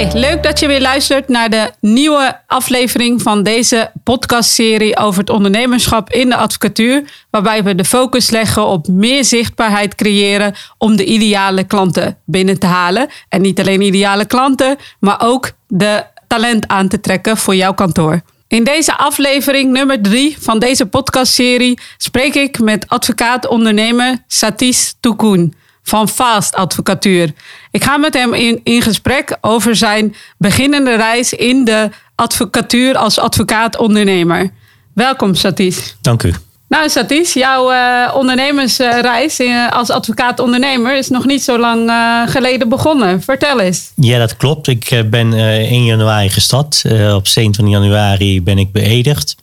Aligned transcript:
Leuk 0.00 0.42
dat 0.42 0.60
je 0.60 0.66
weer 0.66 0.80
luistert 0.80 1.28
naar 1.28 1.50
de 1.50 1.70
nieuwe 1.80 2.40
aflevering 2.46 3.22
van 3.22 3.42
deze 3.42 3.90
podcastserie 4.04 4.96
over 4.96 5.20
het 5.20 5.30
ondernemerschap 5.30 6.10
in 6.10 6.28
de 6.28 6.36
advocatuur, 6.36 7.02
waarbij 7.30 7.62
we 7.62 7.74
de 7.74 7.84
focus 7.84 8.30
leggen 8.30 8.66
op 8.66 8.88
meer 8.88 9.24
zichtbaarheid 9.24 9.94
creëren 9.94 10.54
om 10.78 10.96
de 10.96 11.04
ideale 11.04 11.64
klanten 11.64 12.18
binnen 12.24 12.58
te 12.58 12.66
halen. 12.66 13.08
En 13.28 13.40
niet 13.40 13.60
alleen 13.60 13.80
ideale 13.80 14.24
klanten, 14.24 14.76
maar 15.00 15.20
ook 15.22 15.50
de 15.66 16.04
talent 16.26 16.68
aan 16.68 16.88
te 16.88 17.00
trekken 17.00 17.36
voor 17.36 17.54
jouw 17.54 17.74
kantoor. 17.74 18.20
In 18.48 18.64
deze 18.64 18.96
aflevering 18.96 19.72
nummer 19.72 20.02
drie 20.02 20.36
van 20.40 20.58
deze 20.58 20.86
podcastserie 20.86 21.78
spreek 21.96 22.34
ik 22.34 22.58
met 22.58 22.88
advocaat-ondernemer 22.88 24.16
Satis 24.26 24.94
Toukoun 25.00 25.54
van 25.90 26.08
Fast 26.08 26.54
Advocatuur. 26.54 27.32
Ik 27.70 27.84
ga 27.84 27.96
met 27.96 28.14
hem 28.14 28.34
in, 28.34 28.60
in 28.64 28.82
gesprek 28.82 29.36
over 29.40 29.76
zijn 29.76 30.14
beginnende 30.38 30.96
reis 30.96 31.32
in 31.32 31.64
de 31.64 31.88
advocatuur 32.14 32.96
als 32.96 33.18
advocaat-ondernemer. 33.18 34.50
Welkom, 34.94 35.34
Satis. 35.34 35.96
Dank 36.00 36.22
u. 36.22 36.34
Nou, 36.68 36.88
Satis, 36.88 37.32
jouw 37.32 37.72
uh, 37.72 38.14
ondernemersreis 38.14 39.40
uh, 39.40 39.70
als 39.70 39.90
advocaat-ondernemer 39.90 40.96
is 40.96 41.08
nog 41.08 41.26
niet 41.26 41.42
zo 41.42 41.58
lang 41.58 41.88
uh, 41.88 42.22
geleden 42.26 42.68
begonnen. 42.68 43.22
Vertel 43.22 43.60
eens. 43.60 43.92
Ja, 43.96 44.18
dat 44.18 44.36
klopt. 44.36 44.66
Ik 44.66 45.02
ben 45.10 45.32
1 45.32 45.84
januari 45.84 46.28
gestart. 46.28 46.82
op 47.14 47.26
27 47.26 47.68
januari 47.68 48.42
ben 48.42 48.58
ik 48.58 48.72
beëdigd. 48.72 49.36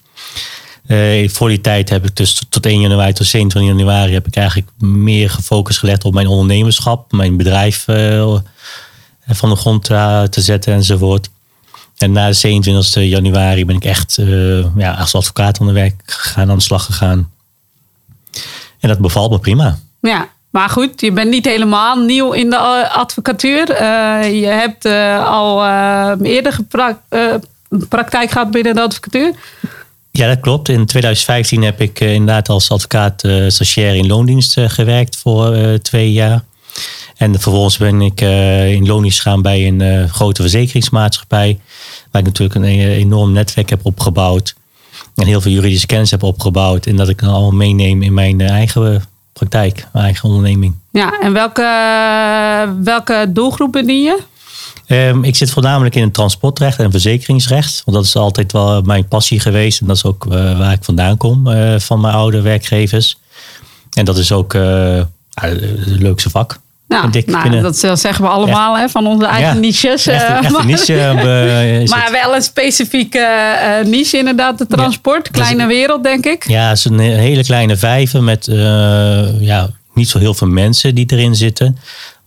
Uh, 0.88 1.28
voor 1.28 1.48
die 1.48 1.60
tijd 1.60 1.88
heb 1.88 2.04
ik 2.04 2.16
dus 2.16 2.42
tot 2.48 2.66
1 2.66 2.80
januari 2.80 3.12
tot 3.12 3.26
27 3.26 3.72
januari 3.72 4.12
heb 4.12 4.26
ik 4.26 4.36
eigenlijk 4.36 4.68
meer 4.78 5.30
gefocust 5.30 5.78
gelegd 5.78 6.04
op 6.04 6.14
mijn 6.14 6.26
ondernemerschap, 6.26 7.12
mijn 7.12 7.36
bedrijf 7.36 7.88
uh, 7.88 8.34
van 9.26 9.48
de 9.48 9.56
grond 9.56 9.84
te, 9.84 10.26
te 10.30 10.40
zetten 10.40 10.72
enzovoort. 10.72 11.28
En 11.96 12.12
na 12.12 12.26
de 12.26 12.32
27 12.32 13.02
januari 13.02 13.64
ben 13.64 13.76
ik 13.76 13.84
echt 13.84 14.18
ja, 14.76 14.92
als 14.92 15.14
advocaat 15.14 15.60
aan 15.60 15.66
de 15.66 15.72
werk 15.72 16.02
gegaan, 16.06 16.50
aan 16.50 16.56
de 16.56 16.62
slag 16.62 16.84
gegaan. 16.84 17.30
En 18.80 18.88
dat 18.88 18.98
bevalt 18.98 19.30
me 19.30 19.38
prima. 19.38 19.78
Ja, 20.00 20.28
maar 20.50 20.68
goed, 20.68 21.00
je 21.00 21.12
bent 21.12 21.30
niet 21.30 21.44
helemaal 21.44 21.96
nieuw 21.96 22.32
in 22.32 22.50
de 22.50 22.88
advocatuur. 22.88 23.66
je 24.32 24.46
hebt 24.46 24.84
al 25.24 25.66
eerder 26.22 26.52
geprak 26.52 26.98
praktijk 27.88 28.30
gehad 28.30 28.50
binnen 28.50 28.74
de 28.74 28.80
advocatuur. 28.80 29.34
Ja, 30.10 30.28
dat 30.28 30.40
klopt. 30.40 30.68
In 30.68 30.86
2015 30.86 31.62
heb 31.62 31.80
ik 31.80 32.00
uh, 32.00 32.12
inderdaad 32.12 32.48
als 32.48 32.70
advocaat 32.70 33.24
uh, 33.24 33.48
stagiair 33.48 33.94
in 33.94 34.06
loondienst 34.06 34.58
uh, 34.58 34.68
gewerkt 34.68 35.16
voor 35.16 35.78
twee 35.82 36.12
jaar. 36.12 36.44
En 37.16 37.40
vervolgens 37.40 37.76
ben 37.76 38.00
ik 38.00 38.20
in 38.70 38.86
loondienst 38.86 39.20
gegaan 39.20 39.42
bij 39.42 39.66
een 39.66 40.08
grote 40.08 40.42
verzekeringsmaatschappij. 40.42 41.60
Waar 42.10 42.20
ik 42.22 42.26
natuurlijk 42.26 42.58
een 42.58 42.64
enorm 42.90 43.32
netwerk 43.32 43.70
heb 43.70 43.80
opgebouwd. 43.82 44.54
En 45.14 45.26
heel 45.26 45.40
veel 45.40 45.52
juridische 45.52 45.86
kennis 45.86 46.10
heb 46.10 46.22
opgebouwd. 46.22 46.86
En 46.86 46.96
dat 46.96 47.08
ik 47.08 47.20
dan 47.20 47.30
allemaal 47.30 47.50
meeneem 47.50 48.02
in 48.02 48.14
mijn 48.14 48.40
eigen 48.40 49.02
praktijk, 49.38 49.86
mijn 49.92 50.04
eigen 50.04 50.28
onderneming. 50.28 50.74
Ja, 50.90 51.20
en 51.20 51.32
welke, 51.32 51.66
welke 52.82 53.26
doelgroep 53.28 53.72
bedien 53.72 54.02
je? 54.02 54.18
Um, 54.88 55.24
ik 55.24 55.36
zit 55.36 55.50
voornamelijk 55.50 55.94
in 55.94 56.02
het 56.02 56.14
transportrecht 56.14 56.78
en 56.78 56.90
verzekeringsrecht. 56.90 57.82
Want 57.84 57.96
dat 57.96 58.06
is 58.06 58.16
altijd 58.16 58.52
wel 58.52 58.82
mijn 58.82 59.08
passie 59.08 59.40
geweest. 59.40 59.80
En 59.80 59.86
dat 59.86 59.96
is 59.96 60.04
ook 60.04 60.24
uh, 60.24 60.58
waar 60.58 60.72
ik 60.72 60.84
vandaan 60.84 61.16
kom 61.16 61.46
uh, 61.46 61.78
van 61.78 62.00
mijn 62.00 62.14
oude 62.14 62.40
werkgevers. 62.40 63.18
En 63.92 64.04
dat 64.04 64.18
is 64.18 64.32
ook 64.32 64.54
uh, 64.54 65.02
het 65.34 65.86
leukste 65.86 66.30
vak. 66.30 66.58
Nou, 66.88 67.22
nou 67.26 67.60
dat 67.60 67.78
zeggen 67.78 68.20
we 68.24 68.28
allemaal 68.28 68.78
hè, 68.78 68.88
van 68.88 69.06
onze 69.06 69.26
eigen 69.26 69.54
ja, 69.54 69.60
niches. 69.60 70.06
Echt, 70.06 70.54
een 70.54 70.66
niche, 70.66 71.12
maar 71.90 72.08
wel 72.12 72.34
een 72.34 72.42
specifieke 72.42 73.28
niche 73.84 74.18
inderdaad, 74.18 74.58
de 74.58 74.66
transport. 74.66 75.30
Kleine 75.30 75.66
wereld 75.66 76.02
denk 76.02 76.26
ik. 76.26 76.48
Ja, 76.48 76.68
het 76.68 76.78
is 76.78 76.84
een 76.84 76.98
hele 76.98 77.44
kleine 77.44 77.76
vijver 77.76 78.22
met 78.22 78.46
ja, 79.40 79.70
niet 79.94 80.08
zo 80.08 80.18
heel 80.18 80.34
veel 80.34 80.48
mensen 80.48 80.94
die 80.94 81.06
erin 81.12 81.34
zitten. 81.34 81.78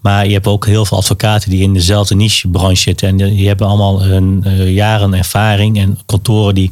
Maar 0.01 0.25
je 0.25 0.33
hebt 0.33 0.47
ook 0.47 0.65
heel 0.65 0.85
veel 0.85 0.97
advocaten 0.97 1.49
die 1.49 1.61
in 1.61 1.73
dezelfde 1.73 2.15
niche-branche 2.15 2.81
zitten. 2.81 3.07
En 3.07 3.17
die 3.17 3.47
hebben 3.47 3.67
allemaal 3.67 4.05
een, 4.05 4.43
uh, 4.47 4.73
jaren 4.73 5.13
ervaring 5.13 5.77
en 5.77 5.99
kantoren 6.05 6.55
die 6.55 6.71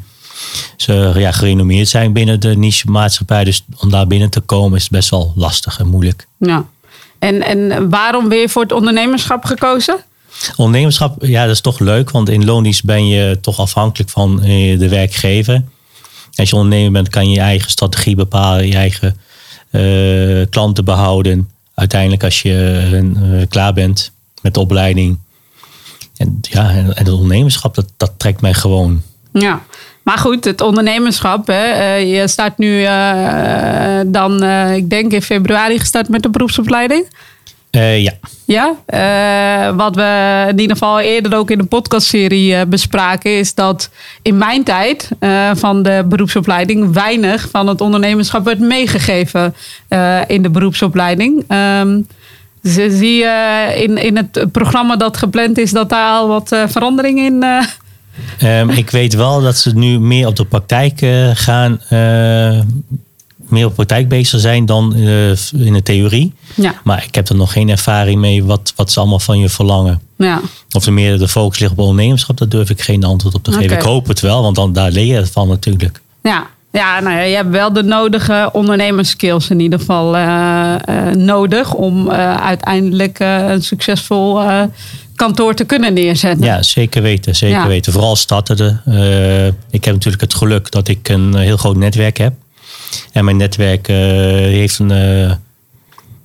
ze, 0.77 1.11
ja, 1.15 1.31
gerenommeerd 1.31 1.87
zijn 1.87 2.13
binnen 2.13 2.39
de 2.39 2.57
niche-maatschappij. 2.57 3.43
Dus 3.43 3.65
om 3.77 3.89
daar 3.89 4.07
binnen 4.07 4.29
te 4.29 4.39
komen 4.39 4.77
is 4.77 4.89
best 4.89 5.09
wel 5.09 5.33
lastig 5.35 5.79
en 5.79 5.87
moeilijk. 5.87 6.27
Ja. 6.37 6.65
En, 7.19 7.41
en 7.41 7.89
waarom 7.89 8.29
weer 8.29 8.49
voor 8.49 8.61
het 8.61 8.71
ondernemerschap 8.71 9.45
gekozen? 9.45 9.97
Ondernemerschap, 10.55 11.25
ja, 11.25 11.45
dat 11.45 11.53
is 11.53 11.61
toch 11.61 11.79
leuk. 11.79 12.11
Want 12.11 12.29
in 12.29 12.45
loondienst 12.45 12.85
ben 12.85 13.07
je 13.07 13.37
toch 13.41 13.59
afhankelijk 13.59 14.09
van 14.09 14.43
eh, 14.43 14.79
de 14.79 14.89
werkgever. 14.89 15.63
Als 16.35 16.49
je 16.49 16.55
ondernemer 16.55 16.91
bent, 16.91 17.09
kan 17.09 17.29
je 17.29 17.35
je 17.35 17.41
eigen 17.41 17.69
strategie 17.69 18.15
bepalen, 18.15 18.67
je 18.67 18.75
eigen 18.75 19.17
uh, 19.71 20.45
klanten 20.49 20.85
behouden 20.85 21.49
uiteindelijk 21.79 22.23
als 22.23 22.41
je 22.41 22.89
uh, 23.21 23.45
klaar 23.49 23.73
bent 23.73 24.11
met 24.41 24.53
de 24.53 24.59
opleiding. 24.59 25.17
En 26.17 26.37
ja, 26.41 26.69
en 26.69 26.85
het 26.93 27.09
ondernemerschap, 27.09 27.75
dat, 27.75 27.91
dat 27.97 28.11
trekt 28.17 28.41
mij 28.41 28.53
gewoon. 28.53 29.01
Ja, 29.31 29.61
maar 30.03 30.17
goed, 30.17 30.45
het 30.45 30.61
ondernemerschap. 30.61 31.47
Hè, 31.47 31.97
uh, 31.99 32.15
je 32.15 32.27
start 32.27 32.57
nu 32.57 32.81
uh, 32.81 33.99
dan, 34.05 34.43
ik 34.73 34.89
denk 34.89 35.11
in 35.11 35.21
februari 35.21 35.79
gestart 35.79 36.09
met 36.09 36.23
de 36.23 36.29
beroepsopleiding. 36.29 37.05
Uh, 37.71 38.01
ja. 38.01 38.11
Ja, 38.45 38.75
uh, 39.69 39.75
wat 39.77 39.95
we 39.95 40.45
in 40.49 40.59
ieder 40.59 40.77
geval 40.77 40.99
eerder 40.99 41.35
ook 41.35 41.51
in 41.51 41.57
de 41.57 41.63
podcastserie 41.63 42.53
uh, 42.53 42.61
bespraken, 42.67 43.37
is 43.37 43.53
dat 43.53 43.89
in 44.21 44.37
mijn 44.37 44.63
tijd 44.63 45.09
van 45.53 45.83
de 45.83 46.05
beroepsopleiding 46.05 46.93
weinig 46.93 47.47
van 47.51 47.67
het 47.67 47.81
ondernemerschap 47.81 48.45
werd 48.45 48.59
meegegeven 48.59 49.55
in 50.27 50.41
de 50.41 50.49
beroepsopleiding. 50.49 51.43
Um, 51.51 52.07
zie 52.61 53.15
je 53.15 53.73
in, 53.75 53.97
in 53.97 54.17
het 54.17 54.51
programma 54.51 54.95
dat 54.95 55.17
gepland 55.17 55.57
is 55.57 55.71
dat 55.71 55.89
daar 55.89 56.11
al 56.11 56.27
wat 56.27 56.55
verandering 56.67 57.19
in. 57.19 57.45
Um, 58.43 58.69
ik 58.69 58.89
weet 58.89 59.13
wel 59.13 59.41
dat 59.41 59.57
ze 59.57 59.75
nu 59.75 59.99
meer 59.99 60.27
op 60.27 60.35
de 60.35 60.45
praktijk 60.45 60.99
gaan 61.33 61.79
meer 63.49 63.65
op 63.65 63.75
praktijk 63.75 64.07
bezig 64.07 64.39
zijn 64.39 64.65
dan 64.65 64.93
uh, 64.95 65.29
in 65.53 65.73
de 65.73 65.83
theorie. 65.83 66.33
Ja. 66.55 66.73
Maar 66.83 67.03
ik 67.07 67.15
heb 67.15 67.29
er 67.29 67.35
nog 67.35 67.51
geen 67.51 67.69
ervaring 67.69 68.19
mee 68.19 68.43
wat, 68.43 68.73
wat 68.75 68.91
ze 68.91 68.99
allemaal 68.99 69.19
van 69.19 69.39
je 69.39 69.49
verlangen. 69.49 70.01
Ja. 70.17 70.41
Of 70.71 70.85
er 70.85 70.93
meer 70.93 71.17
de 71.17 71.27
focus 71.27 71.59
ligt 71.59 71.71
op 71.71 71.79
ondernemerschap, 71.79 72.37
daar 72.37 72.49
durf 72.49 72.69
ik 72.69 72.81
geen 72.81 73.03
antwoord 73.03 73.35
op 73.35 73.43
te 73.43 73.51
geven. 73.51 73.77
Ik 73.77 73.83
hoop 73.83 74.07
het 74.07 74.19
wel, 74.19 74.41
want 74.41 74.55
dan, 74.55 74.73
daar 74.73 74.91
leer 74.91 75.05
je 75.05 75.13
het 75.13 75.31
van 75.31 75.47
natuurlijk. 75.47 76.01
Ja, 76.23 76.47
ja, 76.71 76.99
nou 76.99 77.15
ja, 77.15 77.21
je 77.21 77.35
hebt 77.35 77.49
wel 77.49 77.73
de 77.73 77.83
nodige 77.83 78.49
ondernemerskills 78.53 79.49
in 79.49 79.59
ieder 79.59 79.79
geval 79.79 80.15
uh, 80.15 80.75
uh, 80.89 81.11
nodig 81.11 81.73
om 81.73 82.09
uiteindelijk 82.11 83.19
een 83.19 83.63
succesvol 83.63 84.41
kantoor 85.15 85.53
te 85.53 85.63
kunnen 85.63 85.93
neerzetten. 85.93 86.45
Ja, 86.45 86.63
zeker 86.63 87.01
weten. 87.01 87.35
Zeker 87.35 87.67
weten. 87.67 87.93
Vooral 87.93 88.15
starten. 88.15 88.81
ik 89.69 89.85
heb 89.85 89.93
natuurlijk 89.93 90.21
het 90.21 90.33
geluk 90.33 90.71
dat 90.71 90.87
ik 90.87 91.09
een 91.09 91.35
heel 91.35 91.57
groot 91.57 91.75
netwerk 91.75 92.17
heb. 92.17 92.33
En 93.11 93.25
mijn 93.25 93.37
netwerk 93.37 93.87
eh, 93.87 93.95
heeft 93.95 94.79
een, 94.79 94.91
uh, 94.91 95.31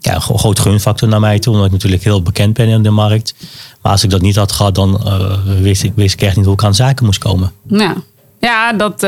ja, 0.01 0.19
groot 0.19 0.59
gunfactor 0.59 1.09
naar 1.09 1.21
mij 1.21 1.39
toe, 1.39 1.53
omdat 1.53 1.67
ik 1.67 1.73
natuurlijk 1.73 2.05
heel 2.05 2.23
bekend 2.23 2.55
ben 2.55 2.69
in 2.69 2.83
de 2.83 2.91
markt. 2.91 3.35
Maar 3.83 3.93
als 3.93 4.05
ik 4.05 4.11
dat 4.11 4.21
niet 4.21 4.37
had 4.37 4.53
gehad, 4.53 4.75
dan 4.75 5.01
uh, 5.05 5.61
wist, 5.61 5.83
ik, 5.83 5.93
wist 5.95 6.15
ik 6.15 6.23
echt 6.23 6.37
niet 6.37 6.45
hoe 6.45 6.55
ik 6.55 6.65
aan 6.65 6.75
zaken 6.75 7.05
moest 7.05 7.19
komen. 7.19 7.53
Ja. 7.67 7.95
Ja, 8.41 8.73
dat, 8.73 9.07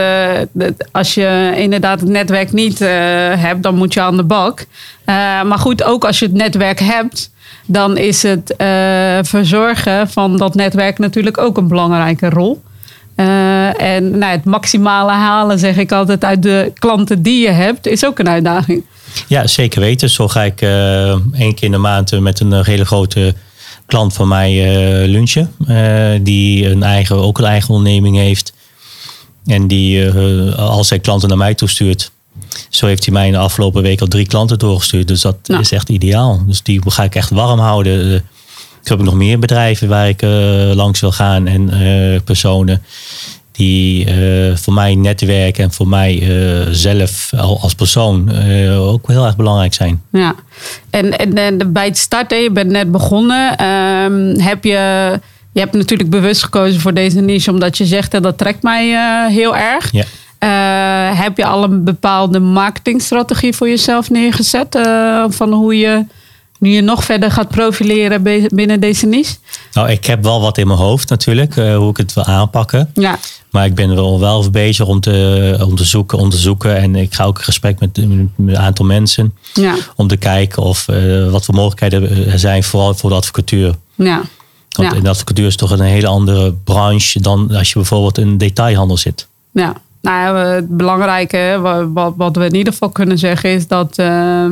als 0.93 1.15
je 1.15 1.55
inderdaad 1.57 2.01
het 2.01 2.09
netwerk 2.09 2.53
niet 2.53 2.79
hebt, 3.39 3.63
dan 3.63 3.75
moet 3.75 3.95
je 3.95 4.01
aan 4.01 4.17
de 4.17 4.23
bak. 4.23 4.67
Maar 5.05 5.59
goed, 5.59 5.83
ook 5.83 6.05
als 6.05 6.19
je 6.19 6.27
het 6.27 6.35
netwerk 6.35 6.81
hebt, 6.81 7.31
dan 7.67 7.97
is 7.97 8.23
het 8.23 8.55
verzorgen 9.29 10.09
van 10.09 10.37
dat 10.37 10.55
netwerk 10.55 10.99
natuurlijk 10.99 11.39
ook 11.39 11.57
een 11.57 11.69
belangrijke 11.69 12.29
rol. 12.29 12.63
Uh, 13.17 13.81
en 13.83 14.19
nou, 14.19 14.33
het 14.33 14.45
maximale 14.45 15.13
halen, 15.13 15.59
zeg 15.59 15.77
ik 15.77 15.93
altijd, 15.93 16.25
uit 16.25 16.43
de 16.43 16.73
klanten 16.79 17.23
die 17.23 17.41
je 17.41 17.51
hebt, 17.51 17.87
is 17.87 18.05
ook 18.05 18.19
een 18.19 18.29
uitdaging. 18.29 18.85
Ja, 19.29 19.47
zeker 19.47 19.81
weten. 19.81 20.11
Zo 20.11 20.29
ga 20.29 20.43
ik 20.43 20.63
uh, 20.63 21.11
één 21.11 21.55
keer 21.55 21.65
in 21.65 21.71
de 21.71 21.79
maand 21.79 22.21
met 22.21 22.41
een 22.41 22.65
hele 22.65 22.85
grote 22.85 23.35
klant 23.87 24.15
van 24.15 24.29
mij 24.29 24.53
uh, 24.53 25.09
lunchen. 25.09 25.53
die 26.23 26.69
een 26.69 26.83
eigen, 26.83 27.17
ook 27.17 27.39
een 27.39 27.45
eigen 27.45 27.75
onderneming 27.75 28.17
heeft. 28.17 28.53
En 29.47 29.67
die 29.67 30.11
al 30.57 30.85
zijn 30.85 31.01
klanten 31.01 31.29
naar 31.29 31.39
mij 31.39 31.55
toestuurt. 31.55 32.11
Zo 32.69 32.87
heeft 32.87 33.05
hij 33.05 33.15
mij 33.15 33.27
in 33.27 33.33
de 33.33 33.39
afgelopen 33.39 33.83
week 33.83 34.01
al 34.01 34.07
drie 34.07 34.27
klanten 34.27 34.59
doorgestuurd. 34.59 35.09
Dus 35.09 35.21
dat 35.21 35.37
nou. 35.45 35.61
is 35.61 35.73
echt 35.73 35.89
ideaal. 35.89 36.43
Dus 36.47 36.63
die 36.63 36.81
ga 36.87 37.03
ik 37.03 37.15
echt 37.15 37.31
warm 37.31 37.59
houden. 37.59 38.25
Ik 38.87 38.93
heb 38.93 39.03
nog 39.03 39.15
meer 39.15 39.39
bedrijven 39.39 39.89
waar 39.89 40.09
ik 40.09 40.23
uh, 40.23 40.31
langs 40.75 41.01
wil 41.01 41.13
gaan 41.13 41.47
en 41.47 41.71
uh, 41.75 42.21
personen 42.25 42.83
die 43.53 44.07
uh, 44.07 44.57
voor 44.57 44.73
mij 44.73 44.95
netwerk 44.95 45.59
en 45.59 45.73
voor 45.73 45.89
mij 45.89 46.23
zelf 46.71 47.33
als 47.37 47.75
persoon 47.75 48.31
ook 48.79 49.09
heel 49.09 49.25
erg 49.25 49.37
belangrijk 49.37 49.75
zijn. 49.75 50.03
Ja, 50.13 50.35
en, 50.91 51.19
en, 51.19 51.35
en 51.35 51.73
bij 51.73 51.85
het 51.85 51.99
starten, 51.99 52.39
je 52.39 52.51
bent 52.51 52.71
net 52.71 52.93
begonnen, 52.93 53.65
um, 53.65 54.41
heb 54.41 54.65
je 54.65 55.19
je 55.53 55.61
hebt 55.61 55.75
natuurlijk 55.75 56.11
bewust 56.11 56.43
gekozen 56.43 56.81
voor 56.81 56.95
deze 56.95 57.21
niche, 57.21 57.51
omdat 57.51 57.79
je 57.79 57.85
zegt 57.85 58.11
dat 58.11 58.23
dat 58.23 58.39
trekt 58.39 58.63
mij 58.63 58.97
heel 59.31 59.57
erg. 59.57 59.93
Ja. 59.93 60.05
Heb 61.15 61.37
je 61.37 61.45
al 61.47 61.65
een 61.65 61.85
bepaalde 61.85 62.39
marketingstrategie 62.39 63.53
voor 63.53 63.69
jezelf 63.69 64.11
neergezet? 64.11 64.79
Van 65.29 65.53
hoe 65.53 65.79
je 65.79 66.05
nu 66.59 66.71
je 66.71 66.81
nog 66.81 67.05
verder 67.05 67.31
gaat 67.31 67.49
profileren 67.49 68.23
binnen 68.53 68.81
deze 68.81 69.07
niche? 69.07 69.35
Nou, 69.73 69.91
ik 69.91 70.05
heb 70.07 70.23
wel 70.23 70.41
wat 70.41 70.59
in 70.59 70.67
mijn 70.67 70.79
hoofd 70.79 71.09
natuurlijk, 71.09 71.55
hoe 71.55 71.91
ik 71.91 71.97
het 71.97 72.13
wil 72.13 72.25
aanpakken. 72.25 72.91
Ja. 72.95 73.19
Maar 73.51 73.65
ik 73.65 73.75
ben 73.75 73.89
er 73.91 73.95
wel, 73.95 74.21
wel 74.21 74.51
bezig 74.51 74.87
om 74.87 75.01
te, 75.01 75.59
om 75.67 75.77
te 75.77 75.85
zoeken, 75.85 76.19
onderzoeken. 76.19 76.77
En 76.77 76.97
ik 76.97 77.15
ga 77.15 77.25
ook 77.25 77.39
in 77.39 77.45
gesprek 77.45 77.79
met, 77.81 77.99
een 77.99 78.33
aantal 78.57 78.85
mensen. 78.85 79.35
Ja. 79.55 79.75
Om 79.97 80.09
te 80.09 80.17
kijken 80.17 80.63
of, 80.63 80.87
wat 81.31 81.45
voor 81.45 81.55
mogelijkheden 81.55 82.27
er 82.33 82.39
zijn, 82.39 82.63
vooral 82.65 82.95
voor 82.95 83.11
de 83.11 83.17
advocatuur. 83.17 83.75
Ja. 83.95 84.23
Want 84.71 84.91
Ja. 84.91 84.97
in 84.97 85.03
de 85.03 85.09
advocatuur 85.09 85.47
is 85.47 85.57
toch 85.57 85.71
een 85.71 85.81
hele 85.81 86.07
andere 86.07 86.53
branche 86.53 87.21
dan 87.21 87.55
als 87.55 87.69
je 87.69 87.75
bijvoorbeeld 87.75 88.19
in 88.19 88.39
detailhandel 88.39 88.97
zit. 88.97 89.27
Ja, 89.53 89.75
nou 90.07 90.37
ja, 90.39 90.45
het 90.55 90.69
belangrijke, 90.77 91.59
wat, 91.93 92.13
wat 92.17 92.37
we 92.37 92.45
in 92.45 92.55
ieder 92.55 92.73
geval 92.73 92.89
kunnen 92.89 93.19
zeggen, 93.19 93.51
is 93.51 93.67
dat, 93.67 93.99
ehm, 93.99 94.51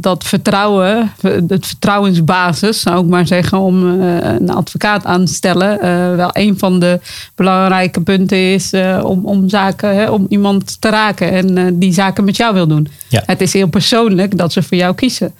dat 0.00 0.24
vertrouwen, 0.24 1.12
het 1.48 1.66
vertrouwensbasis, 1.66 2.80
zou 2.80 3.04
ik 3.04 3.10
maar 3.10 3.26
zeggen, 3.26 3.58
om 3.58 4.00
eh, 4.00 4.16
een 4.32 4.50
advocaat 4.50 5.04
aan 5.04 5.24
te 5.24 5.32
stellen, 5.34 5.80
eh, 5.80 6.16
wel 6.16 6.30
een 6.32 6.58
van 6.58 6.80
de 6.80 7.00
belangrijke 7.34 8.00
punten 8.00 8.52
is 8.52 8.72
eh, 8.72 9.00
om, 9.04 9.24
om 9.24 9.48
zaken, 9.48 9.94
hè, 9.96 10.10
om 10.10 10.26
iemand 10.28 10.80
te 10.80 10.88
raken 10.90 11.30
en 11.32 11.58
eh, 11.58 11.64
die 11.72 11.92
zaken 11.92 12.24
met 12.24 12.36
jou 12.36 12.54
wil 12.54 12.66
doen. 12.66 12.88
Ja. 13.08 13.22
Het 13.26 13.40
is 13.40 13.52
heel 13.52 13.68
persoonlijk 13.68 14.38
dat 14.38 14.52
ze 14.52 14.62
voor 14.62 14.76
jou 14.76 14.94
kiezen. 14.94 15.34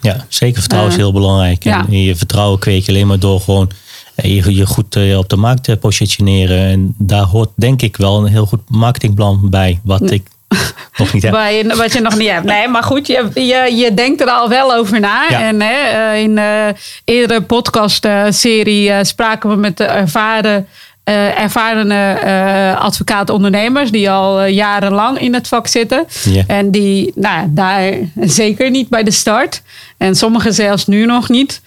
Ja, 0.00 0.24
zeker 0.28 0.58
vertrouwen 0.60 0.92
is 0.92 0.96
Eh, 0.98 1.02
heel 1.04 1.12
belangrijk. 1.12 1.64
ja. 1.64 1.86
En 1.88 2.02
je 2.02 2.16
vertrouwen 2.16 2.58
kweek 2.58 2.82
je 2.84 2.92
alleen 2.92 3.06
maar 3.06 3.18
door 3.18 3.40
gewoon 3.40 3.70
eh, 3.70 3.76
je, 4.22 4.54
je 4.54 4.66
goed 4.66 4.96
eh, 4.96 5.18
op 5.18 5.28
de 5.28 5.36
markt 5.36 5.64
te 5.64 5.76
positioneren. 5.76 6.58
En 6.58 6.94
daar 6.98 7.24
hoort 7.24 7.50
denk 7.54 7.82
ik 7.82 7.96
wel 7.96 8.18
een 8.18 8.26
heel 8.26 8.46
goed 8.46 8.60
marketingplan 8.68 9.50
bij, 9.50 9.80
wat 9.84 10.10
ik 10.10 10.22
nog 10.96 11.12
niet 11.12 11.22
heb. 11.22 11.32
Wat 11.76 11.92
je 11.92 12.00
nog 12.00 12.16
niet 12.16 12.30
hebt. 12.30 12.44
Nee, 12.44 12.68
maar 12.68 12.82
goed, 12.82 13.06
je, 13.06 13.30
je, 13.34 13.74
je 13.76 13.94
denkt 13.94 14.20
er 14.20 14.30
al 14.30 14.48
wel 14.48 14.74
over 14.74 15.00
na. 15.00 15.26
Ja. 15.28 15.40
En 15.40 15.60
hè, 15.60 16.12
eh, 16.12 16.22
in 16.22 16.34
de 16.34 16.74
eerdere 17.04 17.42
podcast-serie 17.42 18.90
eh, 18.90 19.04
spraken 19.04 19.50
we 19.50 19.56
met 19.56 19.76
de 19.76 19.84
ervaren, 19.84 20.66
eh, 21.04 21.40
ervarene 21.40 22.12
eh 22.12 22.80
advocaat-ondernemers... 22.80 23.90
die 23.90 24.10
al 24.10 24.40
eh, 24.40 24.54
jarenlang 24.54 25.18
in 25.20 25.34
het 25.34 25.48
vak 25.48 25.66
zitten. 25.66 26.06
En 26.46 26.70
die 26.70 27.12
nou, 27.14 27.46
daar 27.50 27.92
zeker 28.20 28.70
niet 28.70 28.88
bij 28.88 29.02
de 29.02 29.10
start... 29.10 29.62
en 29.96 30.16
sommigen 30.16 30.54
zelfs 30.54 30.86
nu 30.86 31.06
nog 31.06 31.28
niet... 31.28 31.60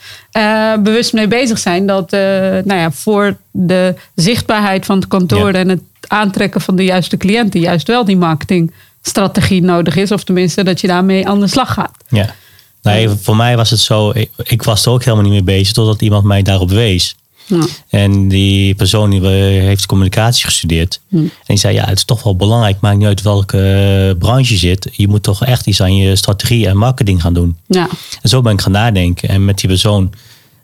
bewust 0.80 1.14
mee 1.14 1.28
bezig 1.28 1.58
zijn 1.58 1.86
dat 1.86 2.12
nou 2.12 2.76
ja, 2.76 2.92
voor 2.92 3.38
de 3.52 3.96
zichtbaarheid 4.16 4.86
van 4.86 4.96
het 4.96 5.08
kantoor... 5.08 5.52
En 5.54 5.70
het 5.70 5.82
aantrekken 6.08 6.62
van 6.62 6.76
de 6.76 6.84
juiste 6.84 7.18
cliënten... 7.18 7.60
juist 7.60 7.88
wel 7.88 8.06
die 8.06 8.18
marketingstrategie 8.18 9.62
nodig 9.62 9.96
is. 9.96 10.12
Of 10.12 10.24
tenminste 10.24 10.64
dat 10.64 10.82
je 10.82 10.88
daarmee 10.88 11.28
aan 11.28 11.40
de 11.40 11.48
slag 11.48 11.74
gaat. 11.74 11.98
Ja. 12.08 12.36
Nee, 12.82 13.10
voor 13.10 13.36
mij 13.36 13.56
was 13.56 13.70
het 13.70 13.80
zo, 13.80 14.12
ik, 14.14 14.30
ik 14.44 14.64
was 14.64 14.86
er 14.86 14.92
ook 14.92 15.04
helemaal 15.04 15.24
niet 15.30 15.46
mee 15.46 15.58
bezig 15.58 15.74
totdat 15.74 16.02
iemand 16.02 16.24
mij 16.24 16.42
daarop 16.42 16.70
wees. 16.70 17.16
Ja. 17.46 17.66
En 17.90 18.28
die 18.28 18.76
persoon 18.76 19.10
die 19.10 19.22
eh, 19.22 19.30
heeft 19.64 19.86
communicatie 19.86 20.46
gestudeerd. 20.46 21.02
En 21.10 21.32
die 21.46 21.58
zei, 21.58 21.74
ja, 21.74 21.86
het 21.86 21.98
is 21.98 22.06
toch 22.06 22.24
wel 22.24 22.36
belangrijk, 22.36 22.80
maakt 22.80 22.98
niet 22.98 23.08
uit 23.08 23.22
welke 23.22 23.58
eh, 23.58 24.18
branche 24.20 24.54
je 24.54 24.60
zit. 24.60 24.90
Je 24.92 25.08
moet 25.08 25.24
toch 25.24 25.46
echt 25.46 25.68
iets 25.68 25.82
aan 25.82 25.96
je 25.96 26.16
strategie 26.16 26.68
en 26.68 26.78
marketing 26.78 27.22
gaan 27.22 27.34
doen. 27.34 27.58
Ja. 27.68 27.90
En 28.22 28.30
zo 28.30 28.42
ben 28.42 28.54
ik 28.54 28.62
gaan 28.62 28.72
nadenken 28.72 29.30
en 29.30 29.46
met 29.46 29.58
die 29.60 29.70
persoon 29.70 30.02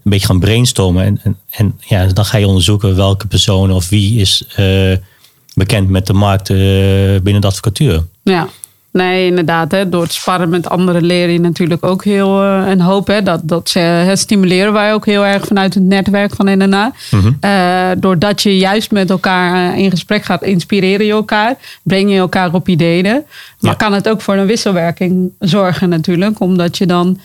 een 0.04 0.12
beetje 0.12 0.28
gaan 0.28 0.40
brainstormen. 0.40 1.06
En, 1.06 1.20
en, 1.24 1.38
en 1.50 1.80
ja, 1.88 2.06
dan 2.06 2.26
ga 2.26 2.38
je 2.38 2.48
onderzoeken 2.48 2.96
welke 2.96 3.28
persoon 3.28 3.72
of 3.72 3.90
wie 3.90 4.20
is 4.20 4.44
eh, 4.56 4.94
bekend 5.54 5.90
met 5.90 6.08
de 6.08 6.14
markt 6.14 6.48
binnen 7.24 7.42
de 7.42 7.48
advocatuur. 7.48 8.06
Ja, 8.24 8.50
nee, 8.92 9.26
inderdaad. 9.26 9.72
Hè. 9.72 9.90
Door 9.90 10.02
het 10.02 10.14
sparren 10.14 10.50
met 10.50 10.70
anderen 10.70 11.04
leer 11.04 11.30
je 11.30 11.40
natuurlijk 11.40 11.86
ook 11.86 12.04
heel 12.04 12.42
eh, 12.42 12.64
een 12.68 12.82
hoop. 12.82 13.08
Hè. 13.08 13.24
Dat, 13.24 13.42
dat 13.44 13.74
hè, 13.74 14.16
stimuleren 14.16 14.74
wij 14.74 14.94
ook 14.94 15.06
heel 15.06 15.26
erg 15.26 15.46
vanuit 15.46 15.74
het 15.74 15.84
netwerk 15.84 16.36
van 16.36 16.46
NNA. 16.58 16.92
Eh, 17.40 17.90
doordat 17.98 18.42
je 18.42 18.58
juist 18.58 18.92
met 18.92 19.10
elkaar 19.10 19.74
eh, 19.74 19.78
in 19.78 19.90
gesprek 19.90 20.24
gaat, 20.24 20.44
inspireer 20.44 21.04
je 21.04 21.12
elkaar. 21.12 21.56
Breng 21.84 22.12
je 22.12 22.18
elkaar 22.18 22.54
op 22.54 22.68
ideeën. 22.68 23.04
Maar 23.04 23.72
Ja. 23.72 23.74
kan 23.74 23.94
het 23.94 24.10
ook 24.10 24.22
voor 24.22 24.36
een 24.36 24.46
wisselwerking 24.46 25.32
zorgen 25.40 25.90
natuurlijk. 25.90 26.40
Omdat 26.40 26.78
je 26.78 26.86
dan 26.86 27.20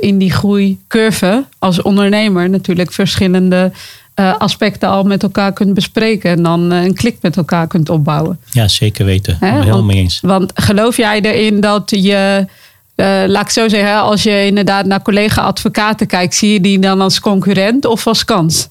in 0.00 0.18
die 0.18 0.32
groeicurve 0.32 1.44
als 1.58 1.82
ondernemer 1.82 2.50
natuurlijk 2.50 2.92
verschillende... 2.92 3.72
eh, 4.14 4.38
aspecten 4.38 4.88
al 4.88 5.02
met 5.02 5.22
elkaar 5.22 5.52
kunt 5.52 5.74
bespreken 5.74 6.30
en 6.30 6.42
dan 6.42 6.72
eh, 6.72 6.82
een 6.82 6.94
klik 6.94 7.16
met 7.20 7.36
elkaar 7.36 7.66
kunt 7.66 7.88
opbouwen. 7.88 8.40
Ja, 8.50 8.68
zeker 8.68 9.04
weten. 9.04 9.36
Helemaal 9.40 9.68
want, 9.68 9.84
mee 9.84 9.96
eens. 9.96 10.18
Want 10.22 10.52
geloof 10.54 10.96
jij 10.96 11.20
erin 11.20 11.60
dat 11.60 11.90
je, 11.90 12.46
eh, 12.94 13.22
laat 13.26 13.44
ik 13.44 13.50
zo 13.50 13.68
zeggen, 13.68 14.00
als 14.00 14.22
je 14.22 14.46
inderdaad 14.46 14.86
naar 14.86 15.02
collega-advocaten 15.02 16.06
kijkt, 16.06 16.34
zie 16.34 16.52
je 16.52 16.60
die 16.60 16.78
dan 16.78 17.00
als 17.00 17.20
concurrent 17.20 17.84
of 17.84 18.06
als 18.06 18.24
kans? 18.24 18.68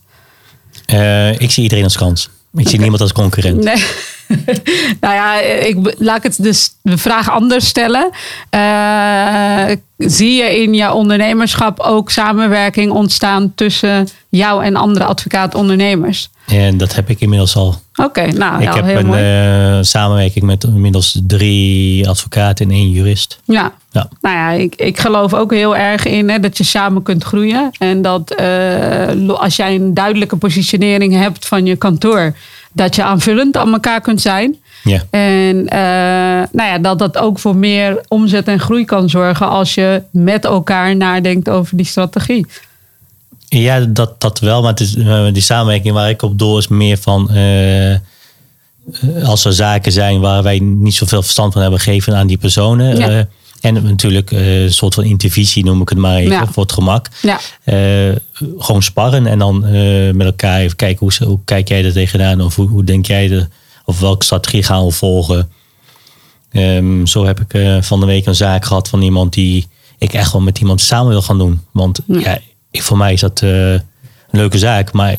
Ik 1.37 1.51
zie 1.51 1.63
iedereen 1.63 1.83
als 1.83 1.97
kans. 1.97 2.29
Ik 2.55 2.67
zie 2.67 2.79
niemand 2.79 3.01
als 3.01 3.11
concurrent. 3.11 3.63
Nee. 3.63 3.83
nou 5.01 5.13
ja, 5.13 5.39
ik, 5.41 5.95
laat 5.97 6.17
ik 6.17 6.23
het 6.23 6.43
dus 6.43 6.71
de 6.81 6.97
vraag 6.97 7.31
anders 7.31 7.67
stellen. 7.67 8.09
Eh, 8.49 9.75
zie 9.97 10.33
je 10.33 10.61
in 10.61 10.73
je 10.73 10.93
ondernemerschap 10.93 11.79
ook 11.79 12.11
samenwerking 12.11 12.91
ontstaan 12.91 13.51
tussen 13.55 14.07
jou 14.29 14.63
en 14.63 14.75
andere 14.75 15.05
advocaat-ondernemers? 15.05 16.29
En 16.47 16.77
dat 16.77 16.95
heb 16.95 17.09
ik 17.09 17.19
inmiddels 17.19 17.55
al. 17.55 17.81
Oké, 17.95 18.25
nou 18.31 18.55
ik 18.55 18.63
ja, 18.63 18.75
heb 18.75 18.85
heel 18.85 18.97
een 18.97 19.05
mooi. 19.05 19.21
eh, 19.21 19.77
samenwerking 19.81 20.45
met 20.45 20.63
inmiddels 20.63 21.19
drie 21.27 22.09
advocaten 22.09 22.65
en 22.65 22.71
één 22.71 22.89
jurist. 22.89 23.39
Ja. 23.45 23.73
Ja. 23.91 24.09
Nou 24.21 24.35
ja, 24.35 24.49
ik, 24.51 24.75
ik 24.75 24.99
geloof 24.99 25.33
ook 25.33 25.51
heel 25.51 25.75
erg 25.75 26.05
in 26.05 26.29
hè, 26.29 26.39
dat 26.39 26.57
je 26.57 26.63
samen 26.63 27.03
kunt 27.03 27.23
groeien. 27.23 27.69
En 27.77 28.01
dat 28.01 28.31
eh, 28.31 29.29
als 29.29 29.55
jij 29.55 29.75
een 29.75 29.93
duidelijke 29.93 30.35
positionering 30.35 31.13
hebt 31.13 31.47
van 31.47 31.65
je 31.65 31.75
kantoor, 31.75 32.35
dat 32.73 32.95
je 32.95 33.03
aanvullend 33.03 33.57
aan 33.57 33.73
elkaar 33.73 34.01
kunt 34.01 34.21
zijn. 34.21 34.55
Ja. 34.83 35.03
En 35.09 35.67
eh, 35.67 36.49
nou 36.51 36.69
ja, 36.69 36.77
dat 36.79 36.99
dat 36.99 37.17
ook 37.17 37.39
voor 37.39 37.55
meer 37.55 38.01
omzet 38.07 38.47
en 38.47 38.59
groei 38.59 38.85
kan 38.85 39.09
zorgen 39.09 39.49
als 39.49 39.73
je 39.73 40.01
met 40.11 40.45
elkaar 40.45 40.95
nadenkt 40.95 41.49
over 41.49 41.77
die 41.77 41.85
strategie. 41.85 42.45
Ja, 43.47 43.79
dat, 43.79 44.21
dat 44.21 44.39
wel. 44.39 44.61
Maar 44.61 44.71
het 44.71 44.79
is, 44.79 44.95
eh, 44.95 45.25
die 45.33 45.41
samenwerking 45.41 45.93
waar 45.93 46.09
ik 46.09 46.21
op 46.21 46.39
doel 46.39 46.57
is 46.57 46.67
meer 46.67 46.97
van... 46.97 47.29
eh, 47.29 47.95
als 49.23 49.45
er 49.45 49.53
zaken 49.53 49.91
zijn 49.91 50.19
waar 50.19 50.43
wij 50.43 50.59
niet 50.59 50.93
zoveel 50.93 51.21
verstand 51.21 51.53
van 51.53 51.61
hebben... 51.61 51.79
geven 51.79 52.15
aan 52.15 52.27
die 52.27 52.37
personen. 52.37 52.97
Ja. 52.97 53.27
En 53.63 53.83
natuurlijk 53.83 54.31
eh, 54.31 54.63
een 54.63 54.73
soort 54.73 54.93
van 54.93 55.03
intervisie 55.03 55.63
noem 55.65 55.81
ik 55.81 55.89
het 55.89 55.97
maar 55.97 56.17
even. 56.17 56.31
Ja. 56.31 56.47
Voor 56.47 56.63
het 56.63 56.71
gemak. 56.71 57.07
Ja, 57.21 57.39
Eh, 57.63 58.15
gewoon 58.57 58.83
sparren 58.83 59.27
en 59.27 59.39
dan 59.39 59.65
eh, 59.65 60.13
met 60.13 60.25
elkaar 60.25 60.59
even 60.59 60.75
kijken... 60.75 61.25
Hoe, 61.25 61.39
kijk 61.45 61.67
jij 61.67 61.85
er 61.85 61.93
tegenaan? 61.93 62.41
Of 62.41 62.55
hoe, 62.55 62.67
hoe 62.67 62.83
denk 62.83 63.05
jij 63.05 63.31
er... 63.31 63.47
Of 63.85 63.99
welke 63.99 64.25
strategie 64.25 64.63
gaan 64.63 64.85
we 64.85 64.91
volgen? 64.91 65.49
Ehm, 66.51 67.05
zo 67.05 67.25
heb 67.25 67.39
ik 67.39 67.83
van 67.83 67.99
de 67.99 68.05
week 68.05 68.25
een 68.25 68.35
zaak 68.35 68.65
gehad 68.65 68.89
van 68.89 69.01
iemand 69.01 69.33
die 69.33 69.67
ik 69.97 70.13
echt 70.13 70.31
wel 70.31 70.41
met 70.41 70.59
iemand 70.59 70.81
samen 70.81 71.11
wil 71.11 71.21
gaan 71.21 71.37
doen. 71.37 71.61
Want 71.71 71.99
ja, 72.07 72.37
ik, 72.71 72.81
voor 72.81 72.97
mij 72.97 73.13
is 73.13 73.19
dat 73.19 73.41
een 73.41 73.81
leuke 74.31 74.57
zaak, 74.57 74.91
maar 74.91 75.17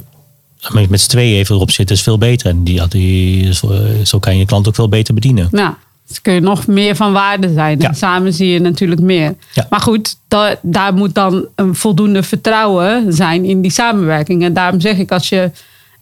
met, 0.72 0.88
met 0.88 1.00
z'n 1.00 1.08
tweeën 1.08 1.38
even 1.38 1.54
erop 1.54 1.70
zitten 1.70 1.96
is 1.96 2.02
veel 2.02 2.18
beter. 2.18 2.50
En 2.50 2.64
die, 2.64 2.88
die, 2.88 3.54
zo, 3.54 3.80
zo 4.04 4.18
kan 4.18 4.32
je 4.32 4.40
de 4.40 4.46
klant 4.46 4.68
ook 4.68 4.74
veel 4.74 4.88
beter 4.88 5.14
bedienen. 5.14 5.48
nou, 5.50 5.74
dus 6.08 6.20
kun 6.22 6.32
je 6.32 6.40
nog 6.40 6.66
meer 6.66 6.96
van 6.96 7.12
waarde 7.12 7.52
zijn. 7.52 7.80
Ja. 7.80 7.88
En 7.88 7.94
samen 7.94 8.32
zie 8.32 8.48
je 8.48 8.60
natuurlijk 8.60 9.00
meer. 9.00 9.34
Ja. 9.52 9.66
Maar 9.70 9.80
goed, 9.80 10.16
da- 10.28 10.56
daar 10.62 10.94
moet 10.94 11.14
dan 11.14 11.46
een 11.54 11.74
voldoende 11.74 12.22
vertrouwen 12.22 13.12
zijn 13.12 13.44
in 13.44 13.60
die 13.60 13.70
samenwerking. 13.70 14.42
En 14.42 14.52
daarom 14.52 14.80
zeg 14.80 14.98
ik, 14.98 15.12
als 15.12 15.28
je 15.28 15.50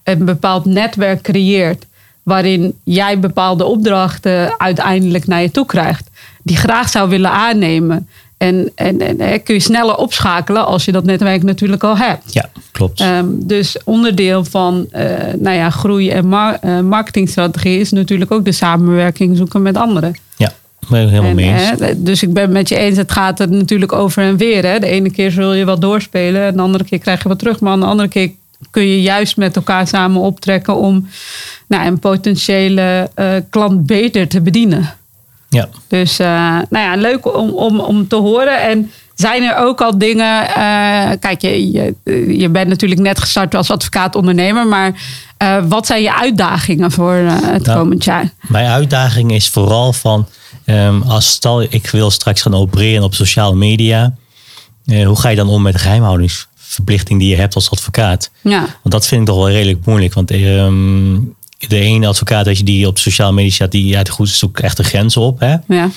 een 0.03 0.25
bepaald 0.25 0.65
netwerk 0.65 1.23
creëert... 1.23 1.87
waarin 2.23 2.75
jij 2.85 3.19
bepaalde 3.19 3.65
opdrachten 3.65 4.61
uiteindelijk 4.61 5.27
naar 5.27 5.43
je 5.43 5.51
toe 5.51 5.67
krijgt... 5.67 6.11
die 6.43 6.57
graag 6.57 6.89
zou 6.89 7.09
willen 7.09 7.31
aannemen... 7.31 8.09
En, 8.43 8.71
en, 8.75 9.19
en 9.21 9.43
kun 9.43 9.55
je 9.55 9.61
sneller 9.61 9.97
opschakelen 9.97 10.67
als 10.67 10.85
je 10.85 10.93
dat 10.93 11.05
netwerk 11.05 11.43
natuurlijk 11.43 11.85
al 11.85 11.97
hebt. 11.97 12.33
Ja, 12.33 12.51
klopt. 12.73 13.01
Ehm, 13.01 13.27
dus 13.31 13.77
onderdeel 13.85 14.45
van 14.45 14.87
eh, 14.91 15.05
nou 15.39 15.57
ja, 15.57 15.71
groei- 15.71 16.11
en 16.11 16.29
mar- 16.29 16.59
eh, 16.61 16.81
marketingstrategie 16.81 17.79
is 17.81 17.91
natuurlijk 17.93 18.31
ook 18.31 18.45
de 18.45 18.53
samenwerking 18.53 19.37
zoeken 19.37 19.63
met 19.63 19.77
anderen. 19.77 20.15
ja, 20.37 20.53
ben 20.89 21.03
ik 21.03 21.09
helemaal 21.09 21.31
En, 21.31 21.37
mee 21.37 21.53
eens. 21.53 21.81
hè, 21.81 22.03
dus 22.03 22.23
ik 22.23 22.33
ben 22.33 22.53
met 22.53 22.69
je 22.69 22.77
eens, 22.77 22.97
het 22.97 23.13
gaat 23.13 23.41
er 23.41 23.51
natuurlijk 23.51 23.93
over 23.93 24.23
en 24.23 24.37
weer. 24.37 24.65
Hè. 24.65 24.79
De 24.79 24.87
ene 24.87 25.11
keer 25.11 25.31
zul 25.31 25.53
je 25.55 25.65
wat 25.65 25.81
doorspelen 25.81 26.43
en 26.43 26.57
de 26.57 26.63
andere 26.63 26.85
keer 26.85 26.99
krijg 26.99 27.23
je 27.23 27.29
wat 27.29 27.39
terug. 27.39 27.61
Maar 27.61 27.79
de 27.79 27.85
andere 27.85 28.09
keer 28.09 28.31
kun 28.71 28.87
je 28.89 29.03
juist 29.03 29.37
met 29.37 29.57
elkaar 29.57 29.87
samen 29.89 30.21
optrekken 30.21 30.77
om 30.77 31.07
nou, 31.67 31.87
een 31.87 31.99
potentiële 31.99 33.11
eh, 33.15 33.27
klant 33.51 33.87
beter 33.87 34.29
te 34.29 34.41
bedienen. 34.41 34.91
Ja, 35.53 35.69
Dus 35.89 36.19
eh, 36.19 36.27
nou 36.71 36.85
ja, 36.87 36.95
leuk 36.97 37.37
om, 37.37 37.51
om, 37.51 37.81
om 37.81 38.09
te 38.09 38.17
horen. 38.17 38.63
En 38.63 38.91
zijn 39.15 39.43
er 39.43 39.57
ook 39.57 39.81
al 39.81 39.99
dingen. 39.99 40.49
eh, 40.49 41.11
kijk, 41.21 41.41
je, 41.41 41.73
je, 41.73 41.95
je 42.39 42.49
bent 42.49 42.69
natuurlijk 42.69 43.01
net 43.01 43.21
gestart 43.21 43.55
als 43.55 43.71
advocaat-ondernemer. 43.71 44.67
Maar 44.67 44.93
eh, 45.37 45.65
wat 45.69 45.87
zijn 45.87 46.03
je 46.03 46.15
uitdagingen 46.15 46.91
voor 46.91 47.13
het 47.15 47.67
Nou, 47.67 47.79
komend 47.79 48.05
jaar? 48.05 48.33
Mijn 48.41 48.67
uitdaging 48.67 49.33
is 49.33 49.49
vooral 49.49 49.93
van, 49.93 50.27
ehm, 50.65 51.03
als 51.03 51.27
stel 51.31 51.63
ik 51.63 51.87
wil 51.91 52.11
straks 52.11 52.43
gaan 52.43 52.55
opereren 52.55 53.03
op 53.05 53.15
sociale 53.15 53.55
media, 53.55 54.15
hoe 54.85 55.21
ga 55.21 55.29
je 55.29 55.37
dan 55.37 55.49
om 55.49 55.63
met 55.63 55.73
de 55.73 55.79
geheimhoudingsverplichting 55.79 57.19
die 57.21 57.29
je 57.29 57.37
hebt 57.37 57.55
als 57.55 57.71
advocaat? 57.71 58.31
Ja, 58.41 58.59
Want 58.61 58.95
dat 58.95 59.07
vind 59.07 59.21
ik 59.21 59.27
toch 59.27 59.37
wel 59.37 59.51
redelijk 59.51 59.87
moeilijk. 59.87 60.15
Want 60.15 60.31
ehm, 60.31 61.15
de 61.69 61.79
ene 61.79 62.07
advocaat 62.07 62.47
als 62.47 62.59
je 62.59 62.65
die 62.65 62.87
op 62.87 62.99
sociale 62.99 63.33
media 63.33 63.53
staat, 63.53 63.71
die 63.71 63.87
ja, 63.87 64.05
goed 64.05 64.29
zoekt 64.29 64.61
echt 64.61 64.77
de 64.77 64.85
grenzen 64.85 65.21
op. 65.23 65.41
Hè? 65.41 65.57
ja, 65.69 65.91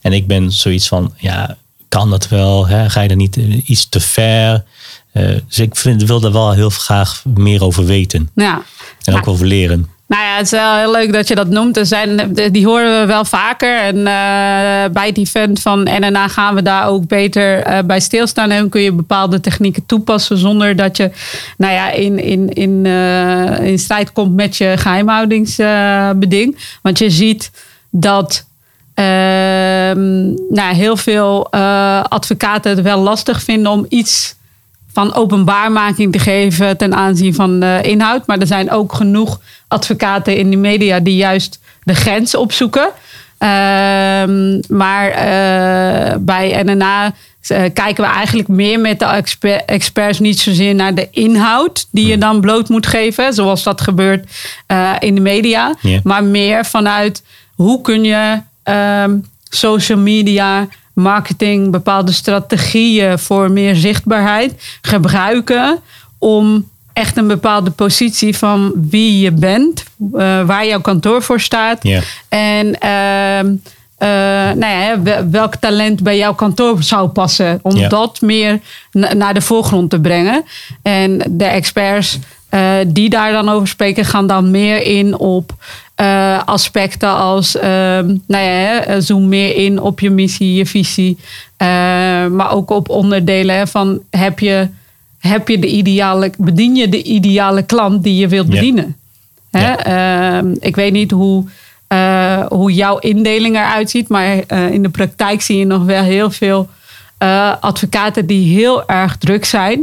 En 0.00 0.12
ik 0.12 0.26
ben 0.26 0.52
zoiets 0.52 0.88
van, 0.88 1.14
ja, 1.16 1.56
kan 1.88 2.10
dat 2.10 2.28
wel? 2.28 2.66
Hè? 2.66 2.90
Ga 2.90 3.00
je 3.00 3.08
er 3.08 3.16
niet 3.16 3.36
eh, 3.36 3.68
iets 3.68 3.88
te 3.88 4.00
ver? 4.00 4.64
Eh, 5.12 5.28
dus 5.46 5.58
ik 5.58 5.76
vind, 5.76 6.02
wil 6.02 6.22
er 6.22 6.32
wel 6.32 6.52
heel 6.52 6.70
graag 6.70 7.22
meer 7.34 7.64
over 7.64 7.84
weten. 7.84 8.30
ja. 8.34 8.62
En 9.04 9.16
ook 9.16 9.28
over 9.28 9.46
leren. 9.46 9.88
Nou 10.06 10.22
ja, 10.22 10.36
het 10.36 10.44
is 10.44 10.50
wel 10.50 10.76
heel 10.76 10.90
leuk 10.90 11.12
dat 11.12 11.28
je 11.28 11.34
dat 11.34 11.48
noemt. 11.48 11.76
Er 11.76 11.86
zijn, 11.86 12.34
die 12.52 12.66
horen 12.66 13.00
we 13.00 13.06
wel 13.06 13.24
vaker. 13.24 13.80
En 13.80 13.96
eh, 13.96 14.92
bij 14.92 15.06
het 15.06 15.18
event 15.18 15.60
van 15.60 15.82
NNA 15.82 16.28
gaan 16.28 16.54
we 16.54 16.62
daar 16.62 16.86
ook 16.86 17.06
beter 17.06 17.62
eh, 17.62 17.78
bij 17.84 18.00
stilstaan. 18.00 18.50
En 18.50 18.68
kun 18.68 18.80
je 18.80 18.92
bepaalde 18.92 19.40
technieken 19.40 19.86
toepassen 19.86 20.38
zonder 20.38 20.76
dat 20.76 20.96
je 20.96 21.10
nou 21.56 21.72
ja, 21.72 21.90
in, 21.90 22.18
in, 22.18 22.48
in, 22.48 22.86
in 23.62 23.78
strijd 23.78 24.12
komt 24.12 24.34
met 24.34 24.56
je 24.56 24.74
geheimhoudingsbeding. 24.76 26.56
Want 26.82 26.98
je 26.98 27.10
ziet 27.10 27.50
dat 27.90 28.46
ehm, 28.94 30.26
nou, 30.48 30.74
heel 30.74 30.96
veel 30.96 31.50
advocaten 32.02 32.70
het 32.70 32.82
wel 32.82 32.98
lastig 32.98 33.42
vinden 33.42 33.72
om 33.72 33.86
iets 33.88 34.38
van 34.92 35.14
openbaarmaking 35.14 36.12
te 36.12 36.18
geven 36.18 36.76
ten 36.76 36.94
aanzien 36.94 37.34
van 37.34 37.60
de 37.60 37.78
inhoud. 37.82 38.26
Maar 38.26 38.38
er 38.38 38.46
zijn 38.46 38.70
ook 38.70 38.92
genoeg 38.92 39.40
advocaten 39.68 40.36
in 40.36 40.50
de 40.50 40.56
media 40.56 41.00
die 41.00 41.16
juist 41.16 41.60
de 41.82 41.94
grens 41.94 42.34
opzoeken. 42.34 42.88
Ehm, 43.38 44.60
maar 44.68 45.10
eh, 45.10 46.16
bij 46.20 46.62
NNA 46.62 47.12
eh, 47.46 47.62
kijken 47.72 48.04
we 48.04 48.10
eigenlijk 48.10 48.48
meer 48.48 48.80
met 48.80 48.98
de 48.98 49.04
exper- 49.04 49.62
experts 49.66 50.18
niet 50.18 50.40
zozeer 50.40 50.74
naar 50.74 50.94
de 50.94 51.08
inhoud 51.10 51.86
die 51.90 52.06
je 52.06 52.18
dan 52.18 52.40
bloot 52.40 52.68
moet 52.68 52.86
geven, 52.86 53.34
zoals 53.34 53.62
dat 53.62 53.80
gebeurt 53.80 54.30
eh, 54.66 54.92
in 54.98 55.14
de 55.14 55.20
media, 55.20 55.74
maar 56.02 56.24
meer 56.24 56.64
vanuit 56.64 57.22
hoe 57.54 57.80
kun 57.80 58.04
je 58.04 58.40
ehm, 58.62 59.18
social 59.48 59.98
media, 59.98 60.68
marketing, 60.92 61.70
bepaalde 61.70 62.12
strategieën 62.12 63.18
voor 63.18 63.50
meer 63.50 63.74
zichtbaarheid 63.76 64.78
gebruiken 64.82 65.78
om 66.18 66.68
echt 66.92 67.16
een 67.16 67.26
bepaalde 67.26 67.70
positie 67.70 68.36
van 68.36 68.72
wie 68.90 69.20
je 69.20 69.30
bent, 69.32 69.84
eh, 70.12 70.44
waar 70.46 70.66
jouw 70.66 70.80
kantoor 70.80 71.22
voor 71.22 71.40
staat. 71.40 71.78
En 72.28 72.78
ehm, 72.80 73.54
eh, 73.98 74.08
nou 74.56 74.72
ja, 74.80 75.02
wel- 75.02 75.30
welk 75.30 75.54
talent 75.56 76.02
bij 76.02 76.16
jouw 76.16 76.34
kantoor 76.34 76.82
zou 76.82 77.08
passen. 77.08 77.58
Om 77.62 77.76
dat 77.88 78.20
meer 78.20 78.60
na- 78.92 79.14
naar 79.14 79.34
de 79.34 79.40
voorgrond 79.40 79.90
te 79.90 80.00
brengen. 80.00 80.44
En 80.82 81.22
de 81.30 81.44
experts 81.44 82.18
eh, 82.48 82.72
die 82.86 83.10
daar 83.10 83.32
dan 83.32 83.48
over 83.48 83.68
spreken, 83.68 84.04
gaan 84.04 84.26
dan 84.26 84.50
meer 84.50 84.82
in 84.82 85.18
op 85.18 85.52
eh, 86.00 86.42
aspecten 86.44 87.08
als, 87.16 87.56
ehm, 87.56 88.06
nou 88.26 88.44
ja, 88.44 88.50
hè, 88.50 89.00
zoom 89.00 89.28
meer 89.28 89.56
in 89.56 89.80
op 89.80 90.00
je 90.00 90.10
missie, 90.10 90.54
je 90.54 90.66
visie. 90.66 91.16
Eh, 91.56 91.66
maar 92.26 92.52
ook 92.52 92.70
op 92.70 92.88
onderdelen 92.88 93.56
hè, 93.56 93.66
van 93.66 94.00
heb 94.10 94.38
je, 94.38 94.68
heb 95.18 95.48
je 95.48 95.58
de 95.58 95.66
ideale, 95.66 96.32
bedien 96.38 96.74
je 96.76 96.88
de 96.88 97.02
ideale 97.02 97.62
klant 97.62 98.02
die 98.02 98.16
je 98.16 98.28
wilt 98.28 98.46
Ja. 98.46 98.52
bedienen. 98.52 98.96
Hè? 99.50 99.60
Ja. 99.72 99.78
Ehm, 100.38 100.54
ik 100.60 100.76
weet 100.76 100.92
niet 100.92 101.10
hoe, 101.10 101.44
eh, 101.86 102.46
hoe 102.48 102.72
jouw 102.72 102.98
indeling 102.98 103.56
eruit 103.56 103.90
ziet, 103.90 104.08
maar 104.08 104.38
eh, 104.46 104.70
in 104.70 104.82
de 104.82 104.88
praktijk 104.88 105.42
zie 105.42 105.58
je 105.58 105.64
nog 105.66 105.84
wel 105.84 106.02
heel 106.02 106.30
veel 106.30 106.68
eh, 107.18 107.52
advocaten 107.60 108.26
die 108.26 108.56
heel 108.58 108.86
erg 108.88 109.16
druk 109.16 109.44
zijn. 109.44 109.80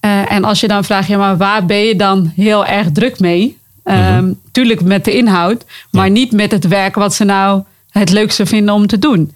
Eh, 0.00 0.32
en 0.32 0.44
als 0.44 0.60
je 0.60 0.68
dan 0.68 0.84
vraagt, 0.84 1.08
ja, 1.08 1.18
maar 1.18 1.36
waar 1.36 1.66
ben 1.66 1.78
je 1.78 1.96
dan 1.96 2.32
heel 2.36 2.66
erg 2.66 2.92
druk 2.92 3.18
mee? 3.20 3.60
Ehm, 3.84 4.32
Tuurlijk 4.52 4.82
met 4.82 5.04
de 5.04 5.16
inhoud, 5.16 5.64
maar 5.90 6.10
niet 6.10 6.32
met 6.32 6.50
het 6.50 6.68
werk 6.68 6.94
wat 6.94 7.14
ze 7.14 7.24
nou 7.24 7.62
het 7.90 8.10
leukste 8.10 8.46
vinden 8.46 8.74
om 8.74 8.86
te 8.86 8.98
doen. 8.98 9.32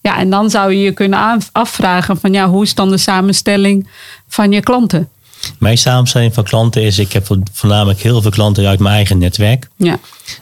Ja, 0.00 0.18
en 0.18 0.30
dan 0.30 0.50
zou 0.50 0.72
je 0.72 0.82
je 0.82 0.92
kunnen 0.92 1.40
afvragen 1.52 2.16
van 2.16 2.32
ja, 2.32 2.48
hoe 2.48 2.62
is 2.62 2.74
dan 2.74 2.90
de 2.90 2.96
samenstelling 2.96 3.88
van 4.28 4.52
je 4.52 4.60
klanten? 4.60 5.08
Mijn 5.58 5.78
samenstelling 5.78 6.34
van 6.34 6.44
klanten 6.44 6.82
is, 6.82 6.98
ik 6.98 7.12
heb 7.12 7.26
voornamelijk 7.52 8.00
heel 8.00 8.22
veel 8.22 8.30
klanten 8.30 8.66
uit 8.66 8.78
mijn 8.78 8.94
eigen 8.94 9.18
netwerk. 9.18 9.68
Ja, 9.76 9.98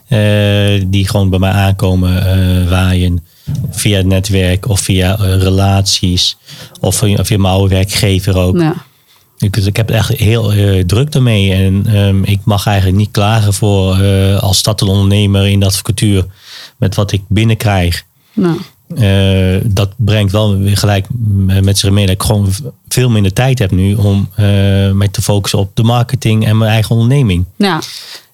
eh, 0.07 0.83
die 0.87 1.09
gewoon 1.09 1.31
bij 1.31 1.39
mij 1.39 1.51
aankomen 1.51 2.27
eh, 2.27 2.71
waaien. 2.71 3.25
Via 3.71 3.97
het 3.97 4.07
netwerk 4.07 4.69
of 4.69 4.81
via 4.81 5.19
eh, 5.19 5.43
relaties. 5.43 6.37
Of 6.81 6.97
via, 6.97 7.25
via 7.25 7.39
mijn 7.39 7.55
oude 7.55 7.75
werkgever 7.75 8.37
ook. 8.37 8.61
ja. 8.61 8.75
Ik, 9.45 9.53
dus 9.53 9.67
ik 9.67 9.77
heb 9.77 9.87
het 9.89 9.97
echt 9.97 10.09
heel 10.09 10.53
eh, 10.53 10.85
druk 10.85 11.13
daarmee. 11.13 11.53
En 11.53 11.87
ehm, 11.87 12.23
ik 12.23 12.41
mag 12.45 12.67
eigenlijk 12.67 12.97
niet 12.97 13.11
klagen 13.11 13.55
voor 13.55 13.99
eh, 13.99 14.43
als 14.43 14.59
startelondernemer 14.59 15.49
in 15.49 15.61
de 15.61 15.67
advocatuur. 15.67 16.27
Met 16.77 16.95
wat 16.95 17.13
ik 17.13 17.23
binnenkrijg. 17.29 18.05
Nou, 18.33 18.61
dat 19.65 19.91
brengt 19.97 20.33
wel 20.33 20.59
weer 20.59 20.77
gelijk 20.77 21.07
met 21.63 21.79
zich 21.79 21.91
mee 21.91 22.07
dat 22.07 22.15
ik 22.15 22.23
gewoon 22.23 22.53
veel 22.89 23.11
minder 23.11 23.33
tijd 23.33 23.59
heb 23.59 23.71
nu 23.71 23.95
om 23.95 24.29
mij 24.93 25.09
te 25.09 25.23
focussen 25.23 25.59
op 25.59 25.71
de 25.77 25.83
marketing 25.83 26.47
en 26.47 26.59
mijn 26.59 26.71
eigen 26.71 26.95
onderneming. 26.95 27.45
ja. 27.57 27.81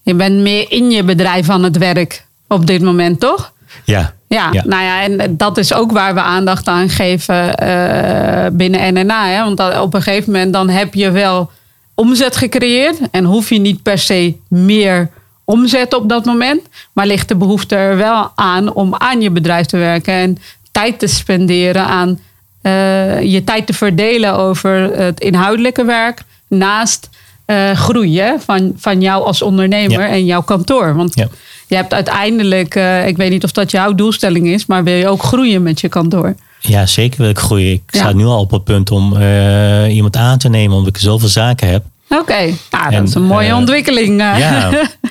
Je 0.02 0.14
bent 0.14 0.40
meer 0.40 0.70
in 0.70 0.90
je 0.90 1.04
bedrijf 1.04 1.48
aan 1.48 1.62
het 1.62 1.78
werk 1.78 2.26
op 2.48 2.66
dit 2.66 2.82
moment, 2.82 3.20
toch? 3.20 3.52
Ja, 3.84 4.14
Ja, 4.34 4.48
Ja. 4.52 4.62
nou 4.66 4.82
ja, 4.82 5.02
en 5.02 5.36
dat 5.36 5.58
is 5.58 5.72
ook 5.74 5.92
waar 5.92 6.14
we 6.14 6.20
aandacht 6.20 6.68
aan 6.68 6.88
geven 6.88 7.54
eh, 7.54 8.46
binnen 8.52 8.94
NNA. 8.94 9.26
Hè? 9.28 9.42
Want 9.44 9.56
dat- 9.56 9.80
op 9.80 9.94
een 9.94 10.02
gegeven 10.02 10.32
moment 10.32 10.52
dan 10.52 10.68
heb 10.68 10.94
je 10.94 11.10
wel 11.10 11.50
omzet 11.94 12.36
gecreëerd. 12.36 12.98
En 13.10 13.24
hoef 13.24 13.48
je 13.48 13.58
niet 13.58 13.82
per 13.82 13.98
se 13.98 14.34
meer 14.48 15.10
omzet 15.44 15.94
op 15.94 16.08
dat 16.08 16.24
moment. 16.24 16.60
Maar 16.92 17.06
ligt 17.06 17.28
de 17.28 17.34
behoefte 17.36 17.76
er 17.76 17.96
wel 17.96 18.32
aan 18.34 18.72
om 18.72 18.94
aan 18.94 19.20
je 19.20 19.30
bedrijf 19.30 19.66
te 19.66 19.76
werken. 19.76 20.14
En 20.14 20.38
tijd 20.72 20.98
te 20.98 21.06
spenderen 21.06 21.84
aan 21.86 22.18
eh, 22.62 23.22
je 23.22 23.44
tijd 23.44 23.66
te 23.66 23.72
verdelen 23.72 24.34
over 24.36 24.70
het 24.96 25.20
inhoudelijke 25.20 25.84
werk. 25.84 26.22
Naast 26.48 27.08
eh 27.50 27.70
groeien 27.76 28.40
van, 28.40 28.72
van 28.76 29.00
jou 29.00 29.24
als 29.24 29.42
ondernemer 29.42 30.00
Ja. 30.00 30.08
en 30.08 30.24
jouw 30.24 30.42
kantoor. 30.42 30.94
Want 30.94 31.14
Ja. 31.14 31.28
je 31.66 31.74
hebt 31.74 31.94
uiteindelijk, 31.94 32.74
eh, 32.74 33.06
ik 33.06 33.16
weet 33.16 33.30
niet 33.30 33.44
of 33.44 33.52
dat 33.52 33.70
jouw 33.70 33.94
doelstelling 33.94 34.46
is, 34.46 34.66
maar 34.66 34.84
wil 34.84 34.94
je 34.94 35.08
ook 35.08 35.22
groeien 35.22 35.62
met 35.62 35.80
je 35.80 35.88
kantoor? 35.88 36.34
Ja, 36.60 36.86
zeker 36.86 37.20
wil 37.20 37.28
ik 37.30 37.38
groeien. 37.38 37.72
Ik 37.72 37.82
Ja. 37.90 37.98
sta 37.98 38.12
nu 38.12 38.24
al 38.24 38.40
op 38.40 38.50
het 38.50 38.64
punt 38.64 38.90
om 38.90 39.16
eh, 39.16 39.94
iemand 39.94 40.16
aan 40.16 40.38
te 40.38 40.48
nemen, 40.48 40.76
omdat 40.76 40.96
ik 40.96 41.02
zoveel 41.02 41.28
zaken 41.28 41.68
heb. 41.68 41.84
Oké, 42.08 42.54
nou, 42.70 42.90
dat 42.90 43.08
is 43.08 43.14
een 43.14 43.22
mooie 43.22 43.54
ontwikkeling. 43.54 44.20
Ja, 44.20 44.70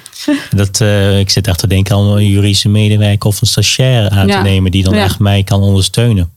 dat, 0.55 0.79
ik 1.19 1.29
zit 1.29 1.47
echt 1.47 1.59
te 1.59 1.67
denken 1.67 1.95
aan 1.95 2.05
een 2.17 2.29
juridische 2.29 2.69
medewerker 2.69 3.29
of 3.29 3.41
een 3.41 3.47
stagiair 3.47 4.09
aan 4.09 4.27
te 4.27 4.37
nemen 4.37 4.71
die 4.71 4.83
dan 4.83 4.93
echt 4.93 5.19
mij 5.19 5.43
kan 5.43 5.61
ondersteunen 5.61 6.29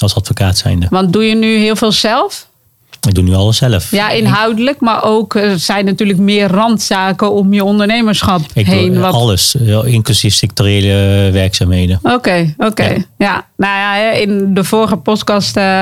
als 0.00 0.14
advocaat 0.14 0.58
zijnde. 0.58 0.86
want 0.90 1.12
doe 1.12 1.24
je 1.24 1.34
nu 1.34 1.56
heel 1.58 1.76
veel 1.76 1.92
zelf? 1.92 2.48
Ik 3.08 3.14
doe 3.14 3.24
nu 3.24 3.34
alles 3.34 3.56
zelf. 3.56 3.90
Ja, 3.90 4.10
inhoudelijk, 4.10 4.80
maar 4.80 5.04
ook 5.04 5.34
er 5.34 5.58
zijn 5.58 5.84
natuurlijk 5.84 6.18
meer 6.18 6.46
randzaken 6.48 7.32
om 7.32 7.52
je 7.52 7.64
ondernemerschap 7.64 8.40
Ik 8.54 8.66
heen. 8.66 8.92
doe 8.92 9.02
wat- 9.02 9.14
alles, 9.14 9.54
eh, 9.56 9.84
inclusief 9.84 10.34
sectoriële 10.34 11.30
werkzaamheden. 11.32 11.98
Oké, 12.02 12.54
oké. 12.58 12.84
Ja. 12.88 12.96
Ja. 13.18 13.46
nou 13.56 13.78
ja, 13.78 14.10
in 14.12 14.54
de 14.54 14.64
vorige 14.64 14.96
podcast 14.96 15.56
eh, 15.56 15.80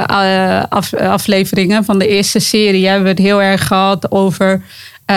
eh, 0.59 0.65
af, 0.69 0.95
afleveringen 0.95 1.85
van 1.85 1.99
de 1.99 2.09
eerste 2.09 2.39
serie 2.39 2.87
hebben 2.87 3.03
we 3.05 3.09
het 3.11 3.19
heel 3.19 3.43
erg 3.43 3.67
gehad 3.67 4.11
over, 4.11 4.63
eh, 5.05 5.17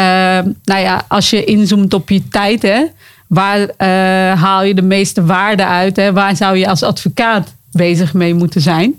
nou 0.64 0.82
ja, 0.82 1.02
als 1.08 1.30
je 1.30 1.44
inzoomt 1.44 1.94
op 1.94 2.10
je 2.10 2.28
tijd, 2.28 2.62
hè, 2.62 2.84
waar 3.28 3.60
eh, 3.60 3.88
haal 4.42 4.64
je 4.64 4.74
de 4.74 4.82
meeste 4.82 5.26
waarde 5.26 5.66
uit? 5.66 5.96
Hè? 5.96 6.14
Waar 6.14 6.36
zou 6.36 6.58
je 6.58 6.68
als 6.70 6.84
advocaat 6.84 7.54
bezig 7.72 8.14
mee 8.14 8.34
moeten 8.34 8.62
zijn? 8.62 8.94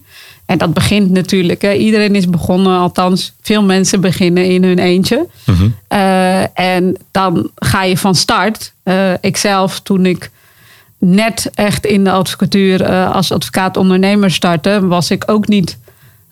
En 0.52 0.59
dat 0.59 0.75
begint 0.75 1.11
natuurlijk. 1.11 1.62
Hè. 1.62 1.73
Iedereen 1.73 2.14
is 2.14 2.28
begonnen, 2.28 2.78
althans 2.78 3.32
veel 3.40 3.62
mensen 3.62 4.00
beginnen 4.00 4.44
in 4.44 4.64
hun 4.64 4.78
eentje. 4.78 5.26
Mhm. 5.47 5.68
Eh, 5.88 6.59
en 6.59 6.97
dan 7.11 7.50
ga 7.54 7.85
je 7.85 7.99
van 7.99 8.14
start. 8.14 8.73
Eh 8.82 9.12
ikzelf, 9.21 9.80
toen 9.80 10.06
ik 10.06 10.30
net 10.99 11.50
echt 11.54 11.87
in 11.87 12.04
de 12.04 12.11
advocatuur 12.11 12.82
eh, 12.82 13.14
als 13.14 13.32
advocaat-ondernemer 13.32 14.30
startte, 14.30 14.87
was 14.87 15.11
ik 15.11 15.23
ook 15.26 15.49
niet 15.49 15.78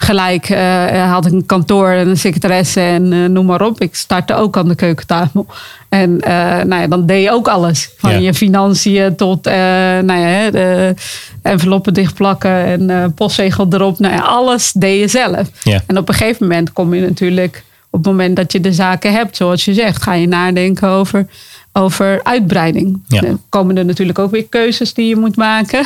gelijk 0.02 0.48
uh, 0.48 1.12
had 1.12 1.26
ik 1.26 1.32
een 1.32 1.46
kantoor 1.46 1.90
en 1.90 2.08
een 2.08 2.18
secretaresse 2.18 2.80
en 2.80 3.12
uh, 3.12 3.28
noem 3.28 3.46
maar 3.46 3.62
op. 3.62 3.80
Ik 3.80 3.94
startte 3.94 4.34
ook 4.34 4.56
aan 4.56 4.68
de 4.68 4.74
keukentafel. 4.74 5.46
En 5.88 6.10
uh, 6.10 6.28
nou 6.62 6.74
ja, 6.80 6.86
dan 6.86 7.06
deed 7.06 7.22
je 7.22 7.30
ook 7.30 7.48
alles. 7.48 7.90
Van 7.96 8.10
ja. 8.10 8.16
je 8.18 8.34
financiën 8.34 9.16
tot 9.16 9.44
nou 9.44 10.18
ja, 10.18 10.50
de 10.50 10.94
enveloppen 11.42 11.94
dichtplakken 11.94 12.64
en 12.64 13.14
postzegel 13.14 13.66
erop. 13.70 13.98
Nou 13.98 14.14
ja, 14.14 14.20
alles 14.20 14.72
deed 14.72 15.00
je 15.00 15.08
zelf. 15.08 15.50
Ja. 15.62 15.82
En 15.86 15.98
op 15.98 16.08
een 16.08 16.14
gegeven 16.14 16.46
moment 16.46 16.72
kom 16.72 16.94
je 16.94 17.00
natuurlijk... 17.00 17.64
op 17.90 18.04
het 18.04 18.12
moment 18.12 18.36
dat 18.36 18.52
je 18.52 18.60
de 18.60 18.72
zaken 18.72 19.12
hebt, 19.12 19.36
zoals 19.36 19.64
je 19.64 19.74
zegt... 19.74 20.02
ga 20.02 20.14
je 20.14 20.28
nadenken 20.28 20.88
over 20.88 21.26
over 21.72 22.20
uitbreiding. 22.22 23.02
Ja. 23.06 23.20
Dan 23.20 23.40
komen 23.48 23.76
er 23.76 23.84
natuurlijk 23.84 24.18
ook 24.18 24.30
weer 24.30 24.46
keuzes 24.48 24.94
die 24.94 25.08
je 25.08 25.16
moet 25.16 25.36
maken. 25.36 25.84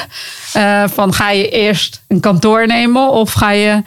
Van 0.86 1.14
ga 1.14 1.30
je 1.30 1.48
eerst 1.48 2.02
een 2.08 2.20
kantoor 2.20 2.66
nemen 2.66 3.10
of 3.10 3.32
ga 3.32 3.50
je 3.50 3.82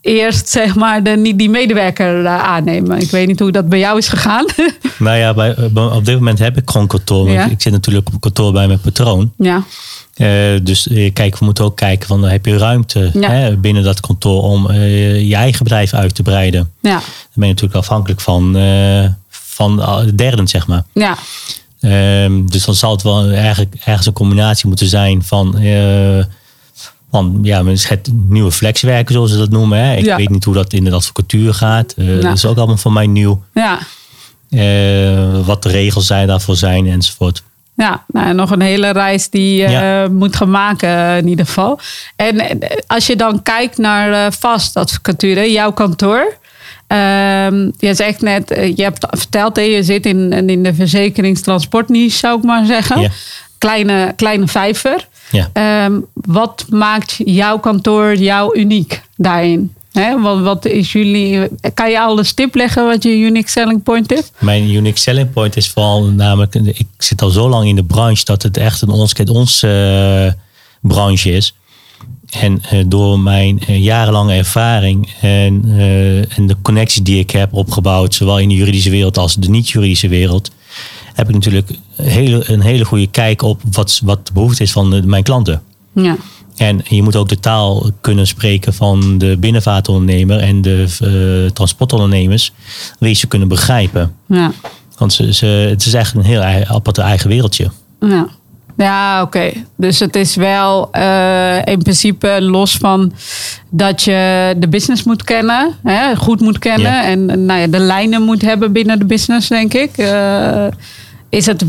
eerst 0.00 0.48
zeg 0.48 0.74
maar 0.74 1.02
de, 1.02 1.34
die 1.36 1.50
medewerker 1.50 2.22
uh, 2.22 2.42
aannemen? 2.42 2.98
Ik 2.98 3.10
weet 3.10 3.26
niet 3.26 3.40
hoe 3.40 3.52
dat 3.52 3.68
bij 3.68 3.78
jou 3.78 3.98
is 3.98 4.08
gegaan. 4.08 4.46
nou 4.98 5.16
ja, 5.16 5.34
bij, 5.34 5.56
op 5.74 6.04
dit 6.04 6.14
moment 6.14 6.38
heb 6.38 6.56
ik 6.56 6.70
gewoon 6.70 6.86
kantoor. 6.86 7.30
Ja. 7.30 7.44
Ik 7.44 7.62
zit 7.62 7.72
natuurlijk 7.72 8.08
op 8.12 8.20
kantoor 8.20 8.52
bij 8.52 8.66
mijn 8.66 8.80
patroon. 8.80 9.32
Ja. 9.36 9.62
Uh, 10.16 10.60
dus 10.62 10.88
kijk, 11.12 11.38
we 11.38 11.44
moeten 11.44 11.64
ook 11.64 11.76
kijken 11.76 12.08
van 12.08 12.24
heb 12.24 12.46
je 12.46 12.58
ruimte 12.58 13.10
Ja. 13.12 13.30
hè, 13.30 13.56
binnen 13.56 13.82
dat 13.82 14.00
kantoor 14.00 14.42
om 14.42 14.72
je 14.72 15.34
eigen 15.34 15.64
bedrijf 15.64 15.94
uit 15.94 16.14
te 16.14 16.22
breiden. 16.22 16.70
Ja. 16.80 16.90
Dan 16.90 17.02
ben 17.34 17.46
je 17.46 17.52
natuurlijk 17.52 17.80
afhankelijk 17.80 18.20
van, 18.20 18.56
van 19.30 19.76
de 20.04 20.14
derden, 20.14 20.48
zeg 20.48 20.66
maar. 20.66 20.82
Ja. 20.92 21.16
Um, 22.24 22.50
dus 22.50 22.64
dan 22.64 22.74
zal 22.74 22.92
het 22.92 23.02
wel 23.02 23.28
eigenlijk 23.30 23.74
ergens 23.84 24.06
een 24.06 24.12
combinatie 24.12 24.68
moeten 24.68 24.86
zijn 24.86 25.22
van, 25.22 25.58
van 27.10 27.38
ja, 27.42 27.64
het 27.64 28.10
nieuwe 28.28 28.52
flexwerken, 28.52 29.14
zoals 29.14 29.30
ze 29.30 29.38
dat 29.38 29.50
noemen. 29.50 29.78
Hè. 29.78 29.96
Ik 29.96 30.04
Ja. 30.04 30.16
weet 30.16 30.28
niet 30.30 30.44
hoe 30.44 30.54
dat 30.54 30.72
in 30.72 30.84
de 30.84 30.90
advocatuur 30.92 31.54
gaat. 31.54 31.94
Uh, 31.96 32.14
Ja. 32.16 32.20
Dat 32.20 32.36
is 32.36 32.46
ook 32.46 32.56
allemaal 32.56 32.76
voor 32.76 32.92
mij 32.92 33.06
nieuw. 33.06 33.42
Ja. 33.54 33.78
Uh, 34.50 35.46
wat 35.46 35.62
de 35.62 35.68
regels 35.68 36.06
zijn 36.06 36.26
daarvoor 36.26 36.56
zijn 36.56 36.86
enzovoort. 36.86 37.42
Ja, 37.76 38.04
nou, 38.06 38.34
nog 38.34 38.50
een 38.50 38.60
hele 38.60 38.90
reis 38.90 39.30
die 39.30 39.62
je 39.62 39.68
Ja. 39.68 40.08
moet 40.08 40.36
gaan 40.36 40.50
maken 40.50 41.16
in 41.16 41.28
ieder 41.28 41.46
geval. 41.46 41.78
En 42.16 42.38
eh, 42.60 42.76
als 42.86 43.06
je 43.06 43.16
dan 43.16 43.42
kijkt 43.42 43.78
naar 43.78 44.32
vast 44.32 44.76
advocatuur, 44.76 45.50
jouw 45.50 45.72
kantoor. 45.72 46.38
Um, 46.86 47.72
je 47.78 47.94
zegt 47.94 48.20
net, 48.20 48.48
je 48.76 48.82
hebt 48.82 49.06
verteld, 49.10 49.56
hè, 49.56 49.62
je 49.62 49.82
zit 49.82 50.06
in, 50.06 50.48
in 50.48 50.62
de 50.62 50.74
verzekeringstransportniche, 50.74 52.16
zou 52.18 52.38
ik 52.38 52.44
maar 52.44 52.66
zeggen. 52.66 53.00
Ja. 53.00 53.08
Kleine, 53.58 54.12
kleine 54.16 54.46
vijver. 54.48 55.08
Ja. 55.30 55.84
Um, 55.84 56.06
wat 56.14 56.64
maakt 56.68 57.16
jouw 57.24 57.58
kantoor 57.58 58.14
jou 58.16 58.58
uniek 58.58 59.02
daarin? 59.16 59.74
Wat, 60.20 60.40
wat 60.40 60.64
is 60.64 60.92
jullie, 60.92 61.48
kan 61.74 61.90
je 61.90 62.00
al 62.00 62.18
een 62.18 62.24
stip 62.24 62.54
leggen 62.54 62.86
wat 62.86 63.02
je 63.02 63.18
unique 63.18 63.50
selling 63.50 63.82
point 63.82 64.12
is? 64.12 64.30
Mijn 64.38 64.70
unique 64.70 64.98
selling 64.98 65.32
point 65.32 65.56
is 65.56 65.68
vooral 65.68 66.04
namelijk, 66.04 66.54
ik 66.54 66.86
zit 66.98 67.22
al 67.22 67.30
zo 67.30 67.48
lang 67.48 67.68
in 67.68 67.76
de 67.76 67.84
branche 67.84 68.24
dat 68.24 68.42
het 68.42 68.56
echt 68.56 68.82
een 68.82 68.88
ons 68.88 69.12
kent 69.12 69.30
ons 69.30 69.62
uh, 69.62 70.32
branche 70.80 71.32
is. 71.32 71.54
En 72.30 72.62
uh, 72.72 72.84
door 72.86 73.18
mijn 73.18 73.60
uh, 73.68 73.78
jarenlange 73.82 74.34
ervaring 74.34 75.12
en, 75.20 75.64
en 76.36 76.46
de 76.46 76.56
connecties 76.62 77.02
die 77.02 77.18
ik 77.18 77.30
heb 77.30 77.52
opgebouwd, 77.52 78.14
zowel 78.14 78.38
in 78.38 78.48
de 78.48 78.54
juridische 78.54 78.90
wereld 78.90 79.18
als 79.18 79.34
de 79.34 79.50
niet-juridische 79.50 80.08
wereld, 80.08 80.50
heb 81.20 81.28
ik 81.28 81.34
natuurlijk 81.34 81.70
een 81.96 82.04
hele, 82.08 82.50
een 82.50 82.60
hele 82.60 82.84
goede 82.84 83.06
kijk 83.06 83.42
op 83.42 83.60
wat, 83.70 84.00
wat 84.04 84.26
de 84.26 84.32
behoefte 84.32 84.62
is 84.62 84.72
van 84.72 84.90
de, 84.90 85.02
mijn 85.06 85.22
klanten. 85.22 85.62
Ja. 85.92 86.16
En 86.56 86.80
je 86.84 87.02
moet 87.02 87.16
ook 87.16 87.28
de 87.28 87.40
taal 87.40 87.90
kunnen 88.00 88.26
spreken 88.26 88.74
van 88.74 89.18
de 89.18 89.36
binnenvaartondernemer 89.38 90.38
en 90.38 90.62
de 90.62 91.50
transportondernemers, 91.52 92.52
wie 92.98 93.14
ze 93.14 93.26
kunnen 93.26 93.48
begrijpen. 93.48 94.14
Ja. 94.26 94.52
Want 94.98 95.12
ze, 95.12 95.34
ze, 95.34 95.46
het 95.46 95.86
is 95.86 95.94
echt 95.94 96.14
een 96.14 96.24
heel 96.24 96.42
apart 96.42 96.98
eigen 96.98 97.28
wereldje. 97.28 97.70
Ja. 98.00 98.28
Ja, 98.76 99.22
oké. 99.22 99.36
Okay. 99.38 99.64
Dus 99.76 99.98
het 99.98 100.16
is 100.16 100.34
wel 100.34 100.88
uh, 100.96 101.56
in 101.64 101.78
principe 101.78 102.36
los 102.40 102.76
van 102.76 103.12
dat 103.70 104.02
je 104.02 104.54
de 104.58 104.68
business 104.68 105.02
moet 105.02 105.24
kennen, 105.24 105.76
hè, 105.82 106.16
goed 106.16 106.40
moet 106.40 106.58
kennen 106.58 106.92
Ja. 106.92 107.04
en 107.04 107.44
nou 107.46 107.60
ja, 107.60 107.66
de 107.66 107.78
lijnen 107.78 108.22
moet 108.22 108.42
hebben 108.42 108.72
binnen 108.72 108.98
de 108.98 109.04
business, 109.04 109.48
denk 109.48 109.74
ik. 109.74 109.98
Uh, 109.98 110.66
is 111.30 111.46
het, 111.46 111.64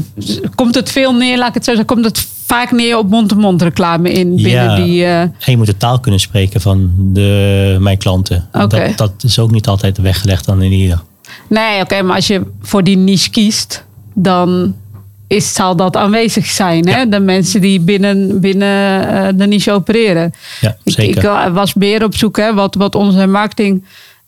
komt 0.55 0.75
het 0.75 0.91
veel 0.91 1.13
neer, 1.13 1.37
laat 1.37 1.47
ik 1.47 1.53
het 1.53 1.63
zo 1.63 1.71
zeggen, 1.71 1.95
komt 1.95 2.05
het 2.05 2.27
vaak 2.45 2.71
neer 2.71 2.97
op 2.97 3.09
mond-to-mond 3.09 3.61
reclame 3.61 4.11
in 4.11 4.35
binnen 4.35 4.51
Ja. 4.51 4.75
die. 4.75 5.01
Uh, 5.01 5.19
En 5.21 5.33
je 5.45 5.57
moet 5.57 5.65
de 5.65 5.77
taal 5.77 5.99
kunnen 5.99 6.19
spreken 6.19 6.61
van 6.61 6.91
de, 6.97 7.77
mijn 7.79 7.97
klanten. 7.97 8.47
Dat, 8.51 8.77
dat 8.95 9.11
is 9.23 9.39
ook 9.39 9.51
niet 9.51 9.67
altijd 9.67 9.97
weggelegd 9.97 10.45
dan 10.45 10.61
in 10.61 10.71
ieder. 10.71 11.01
nee, 11.49 11.81
oké, 11.81 12.01
maar 12.01 12.15
als 12.15 12.27
je 12.27 12.41
voor 12.61 12.83
die 12.83 12.97
niche 12.97 13.29
kiest, 13.29 13.85
dan 14.13 14.75
is, 15.27 15.53
zal 15.53 15.75
dat 15.75 15.95
aanwezig 15.97 16.45
zijn. 16.45 16.87
Hè? 16.87 17.09
De 17.09 17.19
mensen 17.19 17.61
die 17.61 17.79
binnen, 17.79 18.39
binnen 18.39 19.03
uh, 19.13 19.27
de 19.35 19.47
niche 19.47 19.71
opereren. 19.71 20.33
Ja, 20.61 20.75
zeker. 20.83 21.17
ik 21.17 21.23
uh, 21.23 21.53
was 21.53 21.73
meer 21.73 22.03
op 22.03 22.15
zoek, 22.15 22.37
hè, 22.37 22.53
wat, 22.53 22.75
wat 22.75 22.95
onze 22.95 23.27
marketing 23.27 23.83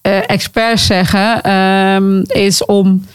uh, 0.08 0.30
experts 0.30 0.86
zeggen, 0.86 1.52
um, 1.52 2.22
is 2.28 2.66
om 2.66 3.06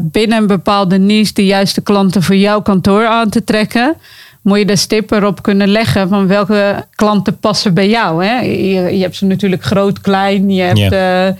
binnen 0.00 0.38
een 0.38 0.46
bepaalde 0.46 0.98
niche 0.98 1.32
de 1.32 1.46
juiste 1.46 1.80
klanten 1.80 2.22
voor 2.22 2.36
jouw 2.36 2.62
kantoor 2.62 3.06
aan 3.06 3.28
te 3.28 3.44
trekken. 3.44 3.96
Moet 4.42 4.58
je 4.58 4.66
de 4.66 4.76
stip 4.76 5.10
erop 5.10 5.42
kunnen 5.42 5.68
leggen 5.68 6.08
van 6.08 6.26
welke 6.26 6.86
klanten 6.94 7.38
passen 7.38 7.74
bij 7.74 7.88
jou. 7.88 8.24
Hè? 8.24 8.40
Je, 8.40 8.96
je 8.96 9.02
hebt 9.02 9.16
ze 9.16 9.24
natuurlijk 9.24 9.62
groot, 9.62 10.00
klein. 10.00 10.50
Je 10.50 10.62
hebt. 10.62 10.78
Ja. 10.78 11.36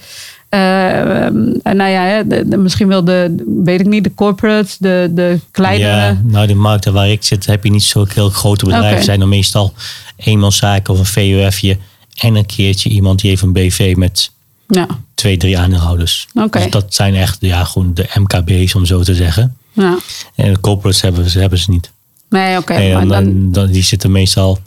Uh, 0.54 1.30
nou 1.62 1.90
ja, 1.90 2.22
de, 2.22 2.48
de, 2.48 2.56
misschien 2.56 2.88
wel 2.88 3.04
de, 3.04 3.44
weet 3.64 3.80
ik 3.80 3.86
niet, 3.86 4.04
de 4.04 4.14
corporates, 4.14 4.76
de, 4.78 5.10
de 5.10 5.40
kleine. 5.50 5.84
Ja, 5.84 6.20
nou, 6.24 6.46
de 6.46 6.54
markten 6.54 6.92
waar 6.92 7.08
ik 7.08 7.22
zit, 7.22 7.46
heb 7.46 7.64
je 7.64 7.70
niet 7.70 7.82
zo 7.82 8.04
heel 8.14 8.28
grote 8.28 8.64
bedrijven. 8.64 9.04
Zijn 9.04 9.18
dan 9.18 9.28
meestal 9.28 9.72
eenmanszaken 10.16 10.94
of 10.94 10.98
een 10.98 11.06
VUFje. 11.06 11.78
En 12.20 12.34
een 12.34 12.46
keertje 12.46 12.90
iemand 12.90 13.20
die 13.20 13.30
heeft 13.30 13.42
een 13.42 13.52
BV 13.52 13.94
met 13.96 14.30
Ja, 14.68 14.86
twee, 15.14 15.36
drie 15.36 15.58
aandeelhouders. 15.58 16.26
Dus 16.50 16.70
dat 16.70 16.94
zijn 16.94 17.14
echt 17.14 17.36
ja, 17.40 17.64
gewoon 17.64 17.94
de 17.94 18.06
MKB's, 18.14 18.74
om 18.74 18.84
zo 18.86 19.02
te 19.02 19.14
zeggen. 19.14 19.56
ja. 19.72 19.96
En 20.34 20.52
de 20.52 20.60
corporates 20.60 21.00
hebben, 21.00 21.30
ze 21.30 21.38
hebben 21.40 21.58
ze 21.58 21.70
niet. 21.70 21.90
Nee, 22.28 22.56
oké. 22.58 22.92
Maar 22.94 23.06
dan, 23.06 23.52
dan, 23.52 23.66
die 23.70 23.82
zitten 23.82 24.12
meestal... 24.12 24.58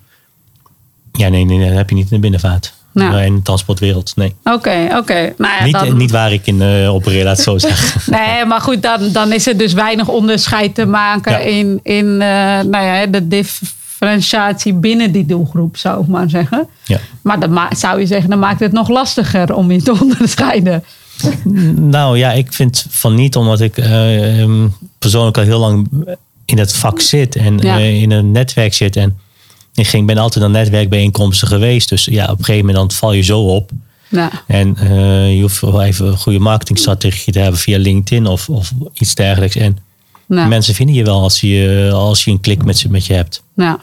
Ja, 1.12 1.28
nee, 1.30 1.46
nee, 1.46 1.68
dat 1.68 1.78
heb 1.78 1.90
je 1.90 1.96
niet 1.96 2.04
in 2.10 2.16
de 2.16 2.20
binnenvaart. 2.20 2.74
Ja. 2.94 3.22
In 3.22 3.36
de 3.36 3.42
transportwereld, 3.42 4.12
nee. 4.16 4.36
Oké, 4.44 4.88
oké. 4.98 5.34
Nou 5.38 5.54
ja, 5.58 5.64
niet, 5.64 5.74
dan- 5.74 5.98
niet 5.98 6.12
waar 6.12 6.32
ik 6.34 6.48
in 6.48 6.62
uh, 6.62 6.94
opereer, 6.94 7.24
laat 7.24 7.40
zo 7.40 7.58
zeggen. 7.68 8.12
Nee, 8.14 8.46
maar 8.46 8.62
goed, 8.62 8.82
dan, 8.82 9.12
dan 9.12 9.32
is 9.32 9.48
er 9.48 9.58
dus 9.58 9.74
weinig 9.74 10.08
onderscheid 10.08 10.76
te 10.76 10.86
maken 10.86 11.32
Ja. 11.32 11.38
in, 11.38 11.80
in 11.84 12.06
uh, 12.06 12.20
nou 12.62 12.86
ja, 12.86 13.06
de 13.06 13.28
differentiatie 14.00 14.74
binnen 14.74 15.12
die 15.12 15.26
doelgroep, 15.26 15.78
zou 15.78 16.02
ik 16.02 16.08
maar 16.08 16.30
zeggen. 16.30 16.68
Ja. 16.86 17.00
Maar 17.22 17.50
ma- 17.50 17.76
zou 17.76 18.00
je 18.00 18.06
zeggen, 18.06 18.30
dan 18.30 18.40
maakt 18.40 18.60
het 18.60 18.72
nog 18.72 18.90
lastiger 18.90 19.54
om 19.54 19.72
je 19.72 19.82
te 19.82 20.00
onderscheiden. 20.02 20.84
Nou 21.76 22.18
ja, 22.18 22.32
ik 22.32 22.54
vind 22.54 22.86
van 22.90 23.16
niet, 23.16 23.36
omdat 23.36 23.62
ik 23.62 23.78
eh, 23.78 24.42
ehm, 24.42 24.68
persoonlijk 25.00 25.38
al 25.38 25.44
heel 25.44 25.60
lang 25.60 25.88
in 26.46 26.58
het 26.58 26.74
vak 26.76 27.00
zit 27.00 27.36
en 27.36 27.58
Ja. 27.58 27.78
eh, 27.78 28.02
in 28.02 28.12
een 28.12 28.32
netwerk 28.32 28.74
zit. 28.74 28.96
En 28.96 29.18
ik 29.74 29.88
ging, 29.88 30.06
ben 30.08 30.18
altijd 30.18 30.46
aan 30.46 30.52
netwerkbijeenkomsten 30.52 31.48
geweest. 31.48 31.90
Dus 31.90 32.06
ja, 32.06 32.24
op 32.24 32.38
een 32.40 32.46
gegeven 32.46 32.66
moment 32.68 32.90
dan 32.90 32.98
val 32.98 33.14
je 33.14 33.22
zo 33.22 33.40
op. 33.42 33.72
Ja, 34.10 34.30
En 34.48 34.78
eh, 34.78 35.36
je 35.36 35.42
hoeft 35.42 35.60
wel 35.62 35.84
even 35.84 36.08
een 36.08 36.18
goede 36.18 36.40
marketingstrategie 36.40 37.34
te 37.34 37.40
hebben 37.40 37.60
via 37.60 37.78
LinkedIn 37.78 38.28
of, 38.28 38.50
of 38.50 38.72
iets 38.94 39.16
dergelijks. 39.16 39.56
En 39.56 39.78
nou, 40.26 40.48
mensen 40.48 40.74
vinden 40.76 40.96
je 40.96 41.04
wel 41.04 41.22
als 41.22 41.42
je, 41.42 41.90
als 41.94 42.24
je 42.24 42.32
een 42.32 42.40
klik 42.40 42.64
met, 42.66 42.78
ze- 42.78 42.90
met 42.90 43.06
je 43.06 43.14
hebt. 43.14 43.44
nou, 43.56 43.78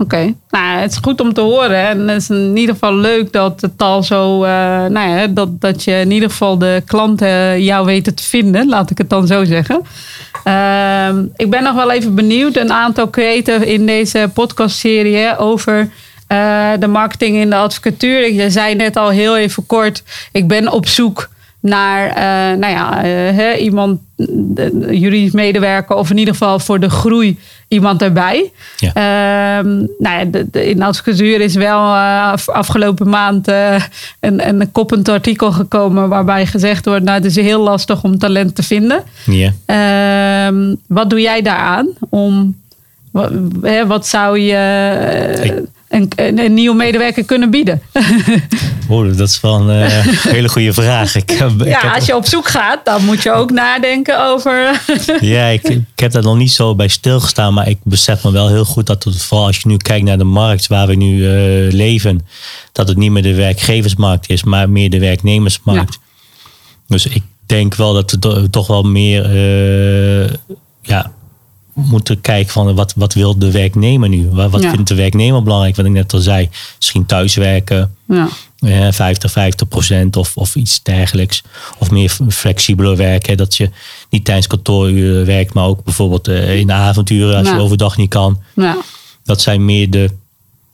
oké. 0.00 0.34
Nou, 0.50 0.80
het 0.80 0.90
is 0.90 0.96
goed 0.96 1.20
om 1.20 1.32
te 1.32 1.40
horen. 1.40 1.88
En 1.88 2.08
het 2.08 2.22
is 2.22 2.30
in 2.30 2.56
ieder 2.56 2.74
geval 2.74 2.94
leuk 2.94 3.32
dat 3.32 3.60
het 3.60 3.82
al 3.82 4.02
zo, 4.02 4.44
eh, 4.44 4.50
nou 4.84 5.08
ja, 5.08 5.26
dat, 5.26 5.60
dat 5.60 5.84
je 5.84 5.92
in 5.92 6.10
ieder 6.10 6.30
geval 6.30 6.58
de 6.58 6.82
klanten 6.86 7.62
jou 7.62 7.86
weten 7.86 8.14
te 8.14 8.22
vinden, 8.22 8.68
laat 8.68 8.90
ik 8.90 8.98
het 8.98 9.10
dan 9.10 9.26
zo 9.26 9.44
zeggen. 9.44 9.82
Ehm, 10.44 11.24
ik 11.36 11.50
ben 11.50 11.62
nog 11.62 11.74
wel 11.74 11.90
even 11.90 12.14
benieuwd, 12.14 12.56
een 12.56 12.72
aantal 12.72 13.10
creators 13.10 13.64
in 13.64 13.86
deze 13.86 14.30
podcastserie 14.34 15.38
over 15.38 15.88
eh, 16.26 16.70
de 16.78 16.86
marketing 16.86 17.36
in 17.36 17.50
de 17.50 17.56
advocatuur. 17.56 18.32
Je 18.32 18.50
zei 18.50 18.74
net 18.74 18.96
al 18.96 19.08
heel 19.08 19.36
even 19.36 19.66
kort, 19.66 20.02
ik 20.32 20.48
ben 20.48 20.72
op 20.72 20.86
zoek 20.86 21.28
naar 21.60 22.08
eh, 22.08 22.58
nou 22.58 22.72
ja, 22.72 23.56
iemand, 23.56 24.00
de 24.16 24.86
juridisch 24.90 25.32
medewerker, 25.32 25.96
of 25.96 26.10
in 26.10 26.18
ieder 26.18 26.34
geval 26.34 26.58
voor 26.58 26.80
de 26.80 26.90
groei 26.90 27.38
iemand 27.70 28.02
erbij. 28.02 28.52
Ja. 28.76 28.88
Ehm, 28.94 29.68
nou 29.98 30.18
ja, 30.18 30.24
de, 30.24 30.46
de, 30.50 30.68
in 30.68 30.82
is 31.40 31.54
wel 31.54 31.78
eh, 31.94 32.22
af- 32.32 32.48
afgelopen 32.48 33.08
maand 33.08 33.48
eh, 33.48 33.82
een, 34.20 34.48
een 34.48 34.72
koppend 34.72 35.08
artikel 35.08 35.52
gekomen 35.52 36.08
waarbij 36.08 36.46
gezegd 36.46 36.84
wordt, 36.84 37.04
nou 37.04 37.16
het 37.16 37.24
is 37.26 37.36
heel 37.36 37.62
lastig 37.62 38.02
om 38.02 38.18
talent 38.18 38.54
te 38.54 38.62
vinden. 38.62 39.02
Ja. 39.24 39.52
Ehm, 39.66 40.74
wat 40.88 41.10
doe 41.10 41.20
jij 41.20 41.42
daaraan 41.42 41.88
om, 42.10 42.56
wat, 43.12 43.30
hè, 43.62 43.86
wat 43.86 44.06
zou 44.06 44.38
je, 44.38 45.32
Ik- 45.42 45.62
een, 45.90 46.08
een, 46.16 46.38
een 46.38 46.54
nieuwe 46.54 46.76
medewerker 46.76 47.24
kunnen 47.24 47.50
bieden? 47.50 47.82
Oh, 48.88 49.16
dat 49.16 49.28
is 49.28 49.40
wel 49.40 49.54
een 49.70 49.82
eh, 49.84 50.06
hele 50.34 50.48
goede 50.48 50.72
vraag. 50.72 51.14
Ik, 51.14 51.30
heb- 51.30 51.60
ik 51.62 51.66
ja, 51.66 51.80
heb- 51.80 51.94
als 51.94 52.06
je 52.06 52.16
op 52.16 52.26
zoek 52.26 52.48
gaat, 52.48 52.84
dan 52.84 53.04
moet 53.04 53.22
je 53.22 53.32
ook 53.32 53.50
nadenken 53.50 54.24
over. 54.26 54.80
Ja, 55.20 55.46
ik, 55.46 55.62
ik 55.68 55.82
heb 55.94 56.12
daar 56.12 56.22
nog 56.22 56.36
niet 56.36 56.50
zo 56.52 56.74
bij 56.74 56.88
stilgestaan. 56.88 57.54
Maar 57.54 57.68
ik 57.68 57.78
besef 57.82 58.24
me 58.24 58.30
wel 58.32 58.48
heel 58.48 58.64
goed 58.64 58.86
dat 58.86 59.04
het 59.04 59.22
vooral 59.22 59.46
als 59.46 59.56
je 59.56 59.68
nu 59.68 59.76
kijkt 59.76 60.04
naar 60.04 60.18
de 60.18 60.24
markt 60.24 60.66
waar 60.66 60.86
we 60.86 60.94
nu 60.94 61.26
eh, 61.26 61.72
leven. 61.72 62.26
Dat 62.72 62.88
het 62.88 62.96
niet 62.96 63.10
meer 63.10 63.22
de 63.22 63.34
werkgeversmarkt 63.34 64.30
is, 64.30 64.42
maar 64.44 64.70
meer 64.70 64.90
de 64.90 64.98
werknemersmarkt. 65.00 65.98
Dus 66.86 67.06
ik 67.06 67.22
denk 67.46 67.74
wel 67.74 67.92
dat 67.92 68.10
we 68.10 68.18
to- 68.18 68.46
toch 68.50 68.66
wel 68.66 68.82
meer 68.82 69.24
eh, 69.24 70.34
ja, 70.82 71.12
moeten 71.88 72.20
kijken 72.20 72.52
van 72.52 72.74
wat, 72.74 72.92
wat 72.96 73.14
wil 73.14 73.38
de 73.38 73.50
werknemer 73.50 74.08
nu? 74.08 74.28
Wat, 74.30 74.50
wat 74.50 74.62
Ja. 74.62 74.70
vindt 74.70 74.88
de 74.88 74.94
werknemer 74.94 75.42
belangrijk? 75.42 75.76
Wat 75.76 75.84
ik 75.86 75.90
net 75.92 76.12
al 76.12 76.18
zei. 76.20 76.48
Misschien 76.76 77.06
thuiswerken. 77.06 77.94
Ja, 78.08 78.28
eh, 78.58 78.92
50, 78.92 79.30
50 79.30 79.68
procent 79.68 80.16
of, 80.16 80.36
of 80.36 80.54
iets 80.54 80.82
dergelijks. 80.82 81.42
Of 81.78 81.90
meer 81.90 82.16
flexibeler 82.28 82.96
werken. 82.96 83.36
Dat 83.36 83.56
je 83.56 83.70
niet 84.10 84.24
tijdens 84.24 84.46
kantooruren 84.46 85.26
werkt, 85.26 85.54
maar 85.54 85.64
ook 85.64 85.84
bijvoorbeeld 85.84 86.28
eh, 86.28 86.58
in 86.58 86.66
de 86.66 86.72
avonturen 86.72 87.36
als 87.36 87.46
Ja. 87.48 87.54
je 87.54 87.60
overdag 87.60 87.96
niet 87.96 88.10
kan. 88.10 88.40
ja. 88.54 88.76
Dat 89.24 89.40
zijn 89.40 89.64
meer 89.64 89.90
de 89.90 90.10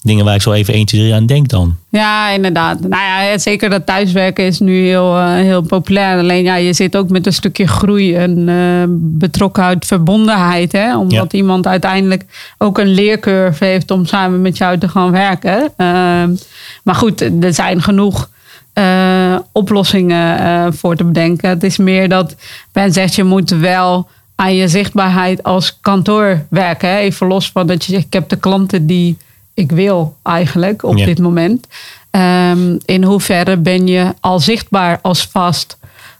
dingen 0.07 0.25
waar 0.25 0.35
ik 0.35 0.43
zo 0.43 0.53
even 0.53 0.75
1, 0.75 0.87
2, 0.87 1.01
3 1.01 1.15
aan 1.15 1.27
denk 1.27 1.49
dan. 1.49 1.77
Ja, 1.89 2.31
inderdaad. 2.31 2.81
Nou 2.81 3.03
ja, 3.03 3.39
zeker 3.39 3.71
dat 3.71 3.87
thuiswerken 3.87 4.45
is 4.45 4.59
nu 4.59 4.87
heel, 4.87 5.17
eh, 5.17 5.35
heel 5.35 5.63
populair. 5.63 6.19
Alleen 6.19 6.43
ja, 6.43 6.55
je 6.55 6.73
zit 6.73 6.97
ook 6.97 7.09
met 7.09 7.27
een 7.27 7.33
stukje 7.33 7.67
groei 7.67 8.15
en 8.15 8.49
eh, 8.49 8.85
betrokkenheid, 8.89 9.87
verbondenheid. 9.87 10.73
Hè? 10.73 10.97
Omdat 10.97 11.33
iemand 11.33 11.67
uiteindelijk 11.67 12.25
ook 12.59 12.79
een 12.79 12.95
leercurve 12.95 13.65
heeft 13.65 13.91
om 13.91 14.07
samen 14.07 14.43
met 14.43 14.57
jou 14.57 14.79
te 14.79 14.89
gaan 14.89 15.11
werken. 15.11 15.73
Ehm, 15.77 16.35
maar 16.83 16.95
goed, 16.95 17.21
er 17.21 17.55
zijn 17.55 17.83
genoeg 17.83 18.29
eh, 18.73 19.39
oplossingen 19.53 20.75
voor 20.75 20.97
te 20.97 21.05
bedenken. 21.05 21.49
Het 21.49 21.63
is 21.63 21.77
meer 21.77 22.09
dat 22.09 22.35
Ben 22.73 22.93
zegt, 22.93 23.15
je 23.15 23.25
moet 23.25 23.51
wel 23.51 24.09
aan 24.35 24.55
je 24.55 24.69
zichtbaarheid 24.69 25.43
als 25.43 25.79
kantoor 25.81 26.47
werken. 26.51 26.89
Hè? 26.89 26.97
Even 26.97 27.27
los 27.27 27.51
van 27.51 27.67
dat 27.67 27.85
je 27.85 27.93
zegt, 27.93 28.07
ik 28.07 28.13
heb 28.13 28.29
de 28.29 28.37
klanten 28.37 28.87
die 28.87 29.17
ik 29.57 29.73
wil 29.73 30.17
eigenlijk 30.23 30.83
op 30.83 30.97
Ja. 30.97 31.05
dit 31.05 31.19
moment. 31.19 31.67
Ehm, 32.11 32.77
in 32.85 33.05
hoeverre 33.05 33.57
ben 33.57 33.87
je 33.87 34.15
al 34.21 34.41
zichtbaar 34.41 34.99
als 35.03 35.29
vast 35.33 35.79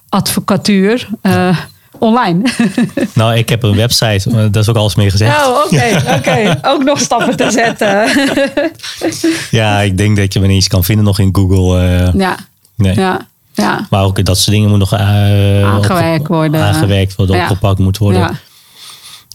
advocatuur 0.09 1.09
eh, 1.23 1.59
online? 1.99 2.43
Nou, 3.15 3.35
ik 3.37 3.49
heb 3.49 3.63
een 3.63 3.75
website, 3.77 4.51
daar 4.51 4.63
is 4.63 4.69
ook 4.69 4.77
alles 4.77 4.95
mee 4.95 5.11
gezegd. 5.11 5.47
oh, 5.47 5.65
oké, 5.65 6.03
oké. 6.17 6.59
Ook 6.63 6.83
nog 6.85 6.99
stappen 7.01 7.37
te 7.37 7.51
zetten. 7.51 8.09
Ja, 9.51 9.81
ik 9.81 9.99
denk 9.99 10.17
dat 10.17 10.33
je 10.33 10.41
me 10.41 10.47
niet 10.47 10.55
eens 10.55 10.69
kan 10.69 10.85
vinden 10.85 11.05
nog 11.05 11.19
in 11.19 11.29
Google. 11.33 11.79
eh, 11.81 12.15
ja, 12.15 12.37
nee. 12.75 12.95
ja, 12.95 13.27
ja. 13.55 13.87
Maar 13.91 14.03
ook 14.05 14.25
dat 14.25 14.39
soort 14.39 14.51
dingen 14.57 14.69
moeten 14.71 14.89
nog 14.91 15.01
eh, 15.01 15.65
Aangewerkt 15.65 16.27
worden. 16.29 16.61
Aangewerkt 16.63 17.15
worden, 17.17 17.37
Ja. 17.37 17.43
opgepakt 17.43 17.79
moet 17.79 17.99
worden. 17.99 18.21
ja. 18.21 18.33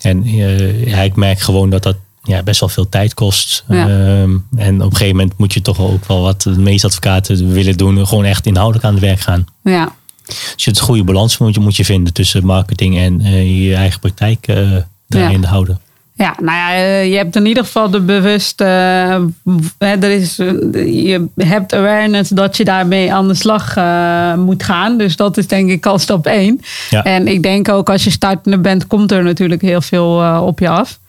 En 0.02 0.24
eh, 0.24 0.86
ja, 0.88 0.98
ik 0.98 1.16
merk 1.16 1.40
gewoon 1.40 1.70
dat 1.70 1.84
dat 1.84 1.96
ja, 2.24 2.44
best 2.44 2.60
wel 2.60 2.70
veel 2.70 2.90
tijd 2.90 3.14
kost. 3.14 3.64
Ja. 3.68 3.88
Ehm, 3.88 4.38
en 4.56 4.76
op 4.76 4.92
een 4.92 4.98
gegeven 4.98 5.16
moment 5.16 5.38
moet 5.38 5.54
je 5.54 5.62
toch 5.62 5.80
ook 5.80 6.06
wel 6.06 6.22
wat 6.22 6.42
de 6.42 6.50
meeste 6.50 6.88
advocaten 6.88 7.54
willen 7.54 7.78
doen. 7.78 8.08
Gewoon 8.08 8.26
echt 8.26 8.46
inhoudelijk 8.46 8.86
aan 8.86 8.94
het 8.94 9.04
werk 9.04 9.20
gaan. 9.20 9.46
ja. 9.64 9.92
Dus 10.26 10.64
je 10.64 10.70
het 10.70 10.80
goede 10.80 11.04
balans 11.04 11.38
moet 11.38 11.54
je, 11.54 11.60
moet 11.60 11.76
je 11.76 11.86
vinden 11.86 12.14
tussen 12.14 12.46
marketing 12.46 12.98
en 12.98 13.22
eh, 13.22 13.68
je 13.68 13.76
eigen 13.76 14.00
praktijk 14.00 14.48
eh, 14.48 14.58
daarin 15.08 15.44
houden. 15.44 15.80
Ja, 16.14 16.36
nou 16.42 16.58
ja, 16.58 16.74
eh, 16.74 17.12
je 17.12 17.18
hebt 17.18 17.36
in 17.36 17.46
ieder 17.46 17.64
geval 17.64 17.90
de 17.90 18.02
bewuste. 18.02 18.64
hè, 19.78 19.96
er 19.96 20.12
is, 20.12 20.36
je 20.36 21.28
hebt 21.36 21.74
awareness 21.74 22.30
dat 22.30 22.58
je 22.58 22.64
daarmee 22.64 23.14
aan 23.14 23.28
de 23.28 23.34
slag 23.34 23.76
moet 24.38 24.64
gaan. 24.64 24.98
Dus 24.98 25.16
dat 25.16 25.38
is 25.38 25.48
denk 25.48 25.70
ik 25.70 25.86
al 25.86 26.00
stap 26.00 26.26
één. 26.26 26.62
Ja. 26.90 27.04
En 27.04 27.28
ik 27.28 27.44
denk 27.44 27.70
ook 27.70 27.90
als 27.90 28.04
je 28.04 28.10
startende 28.10 28.58
bent, 28.58 28.88
komt 28.88 29.12
er 29.12 29.24
natuurlijk 29.24 29.62
heel 29.62 29.82
veel 29.82 30.42
op 30.42 30.60
je 30.60 30.70
af. 30.70 31.00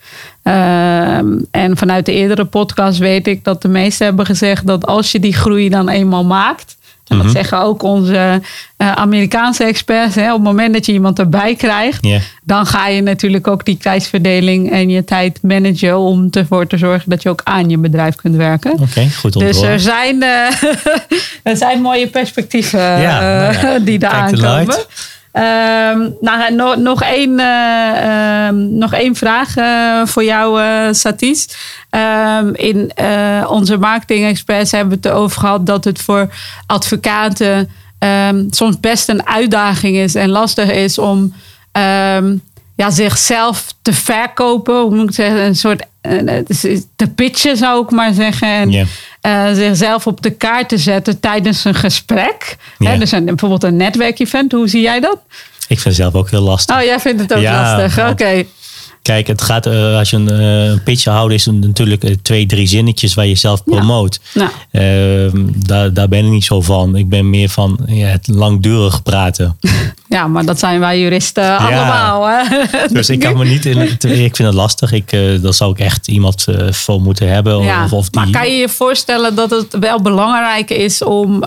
Ehm, 0.42 1.26
en 1.50 1.76
vanuit 1.76 2.06
de 2.06 2.12
eerdere 2.12 2.44
podcast 2.44 2.98
weet 2.98 3.26
ik 3.26 3.44
dat 3.44 3.62
de 3.62 3.68
meesten 3.68 4.06
hebben 4.06 4.26
gezegd 4.26 4.66
dat 4.66 4.86
als 4.86 5.12
je 5.12 5.20
die 5.20 5.34
groei 5.34 5.68
dan 5.68 5.88
eenmaal 5.88 6.24
maakt. 6.24 6.76
En 7.08 7.16
dat 7.18 7.26
Mhm. 7.26 7.36
zeggen 7.36 7.60
ook 7.60 7.82
onze 7.82 8.40
eh, 8.76 8.92
Amerikaanse 8.92 9.64
experts. 9.64 10.14
Hè, 10.14 10.28
op 10.28 10.38
het 10.38 10.42
moment 10.46 10.72
dat 10.74 10.86
je 10.86 10.92
iemand 10.92 11.18
erbij 11.18 11.54
krijgt, 11.54 12.08
dan 12.44 12.66
ga 12.66 12.88
je 12.88 13.02
natuurlijk 13.02 13.46
ook 13.46 13.64
die 13.64 13.76
tijdsverdeling 13.76 14.70
en 14.70 14.88
je 14.88 15.04
tijd 15.04 15.38
managen 15.42 15.98
om 15.98 16.28
ervoor 16.30 16.66
te 16.66 16.76
zorgen 16.76 17.10
dat 17.10 17.22
je 17.22 17.28
ook 17.28 17.40
aan 17.44 17.70
je 17.70 17.78
bedrijf 17.78 18.14
kunt 18.14 18.36
werken. 18.36 18.72
Oké, 18.72 19.08
goed 19.20 19.32
te 19.32 19.38
Dus 19.38 19.60
er 19.60 19.80
zijn, 19.80 20.22
eh, 20.22 20.62
er 21.52 21.56
zijn 21.56 21.80
mooie 21.80 22.06
perspectieven 22.06 22.80
Ja, 22.80 23.48
eh, 23.48 23.56
nou 23.60 23.72
ja, 23.72 23.78
die 23.78 23.98
daar 23.98 24.10
aankomen. 24.10 24.76
Ehm, 25.32 26.08
nou, 26.20 26.54
no- 26.54 26.74
nog, 26.74 27.02
één, 27.02 27.38
eh, 27.38 28.46
ehm, 28.46 28.78
nog 28.78 28.92
één 28.92 29.14
vraag 29.14 29.56
eh, 29.56 30.06
voor 30.06 30.24
jou, 30.24 30.60
eh 30.62 30.88
Satis. 30.90 31.48
Ehm, 31.90 32.54
in 32.54 32.92
onze 33.48 33.76
marketing 33.76 34.26
experts 34.26 34.70
hebben 34.72 34.90
we 34.90 34.96
het 34.96 35.06
erover 35.06 35.40
gehad 35.40 35.66
dat 35.66 35.84
het 35.84 36.00
voor 36.02 36.28
advocaten 36.66 37.70
soms 38.50 38.80
best 38.80 39.08
een 39.08 39.26
uitdaging 39.26 39.96
is 39.96 40.14
en 40.14 40.28
lastig 40.28 40.70
is 40.70 40.98
om 40.98 41.32
ja, 42.76 42.90
zichzelf 42.90 43.66
te 43.82 43.92
verkopen. 43.92 44.80
Hoe 44.80 44.94
moet 44.94 45.08
ik 45.08 45.14
zeggen? 45.14 45.40
Een 45.40 45.56
soort 45.56 45.82
te 46.96 47.08
pitchen 47.14 47.56
zou 47.56 47.84
ik 47.84 47.90
maar 47.90 48.12
zeggen. 48.12 48.48
En. 48.48 48.70
Eh, 49.22 49.52
zichzelf 49.52 50.06
op 50.06 50.22
de 50.22 50.30
kaart 50.30 50.68
te 50.68 50.78
zetten 50.78 51.20
tijdens 51.20 51.64
een 51.64 51.74
gesprek. 51.74 52.56
Ja. 52.78 52.90
Hè, 52.90 52.98
dus 52.98 53.12
een, 53.12 53.24
bijvoorbeeld 53.24 53.62
een 53.62 53.76
netwerkevent. 53.76 54.52
Hoe 54.52 54.68
zie 54.68 54.80
jij 54.80 55.00
dat? 55.00 55.18
Ik 55.68 55.80
vind 55.80 55.84
het 55.84 55.94
zelf 55.94 56.14
ook 56.14 56.30
heel 56.30 56.40
lastig. 56.40 56.76
Oh, 56.76 56.82
jij 56.82 57.00
vindt 57.00 57.20
het 57.20 57.34
ook 57.34 57.40
Ja, 57.40 57.76
lastig. 57.76 58.08
Oké. 58.10 58.44
Kijk, 59.02 59.26
het 59.26 59.42
gaat, 59.42 59.66
eh, 59.66 59.96
als 59.96 60.10
je 60.10 60.16
een 60.16 60.28
eh, 60.28 60.84
pitch 60.84 61.04
houdt, 61.04 61.32
is 61.32 61.44
het 61.44 61.60
natuurlijk 61.60 62.04
eh, 62.04 62.14
twee, 62.22 62.46
drie 62.46 62.66
zinnetjes 62.66 63.14
waar 63.14 63.26
je 63.26 63.34
zelf 63.34 63.64
promoot. 63.64 64.20
Nou, 64.34 64.50
Ehm, 64.70 65.46
daar, 65.56 65.92
daar 65.92 66.08
ben 66.08 66.24
ik 66.24 66.30
niet 66.30 66.44
zo 66.44 66.60
van. 66.60 66.96
Ik 66.96 67.08
ben 67.08 67.30
meer 67.30 67.48
van 67.48 67.78
ja, 67.86 68.06
het 68.06 68.28
langdurig 68.28 69.02
praten. 69.02 69.58
ja, 70.08 70.26
maar 70.26 70.44
dat 70.44 70.58
zijn 70.58 70.80
wij 70.80 71.00
juristen 71.00 71.58
allemaal. 71.58 72.26
Hè? 72.28 72.42
Dus 72.92 73.10
ik 73.10 73.18
kan 73.18 73.36
me 73.36 73.44
niet 73.44 73.66
in. 73.66 73.80
Ik 74.00 74.36
vind 74.36 74.38
het 74.38 74.54
lastig. 74.54 74.92
Ik, 74.92 75.10
daar 75.42 75.54
zou 75.54 75.72
ik 75.72 75.78
echt 75.78 76.08
iemand 76.08 76.46
voor 76.70 77.00
moeten 77.00 77.28
hebben. 77.28 77.62
Ja, 77.62 77.84
Of, 77.84 77.92
of 77.92 78.08
die, 78.08 78.20
Maar 78.20 78.30
kan 78.30 78.50
je 78.50 78.56
je 78.56 78.68
voorstellen 78.68 79.34
dat 79.34 79.50
het 79.50 79.78
wel 79.80 80.00
belangrijk 80.00 80.70
is 80.70 81.02
om 81.02 81.44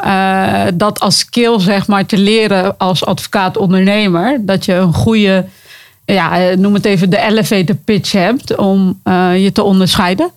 dat 0.74 1.00
als 1.00 1.18
skill 1.18 1.60
zeg 1.60 1.88
maar, 1.88 2.06
te 2.06 2.18
leren 2.18 2.78
als 2.78 3.06
advocaat-ondernemer? 3.06 4.38
Dat 4.42 4.66
je 4.66 4.74
een 4.74 4.94
goede, 4.94 5.46
ja, 6.06 6.40
eh, 6.40 6.58
noem 6.58 6.74
het 6.74 6.86
even 6.86 7.10
de 7.10 7.22
elevator 7.22 7.76
pitch 7.76 8.12
hebt 8.12 8.58
om 8.58 9.00
eh, 9.04 9.44
je 9.44 9.52
te 9.52 9.64
onderscheiden? 9.64 10.32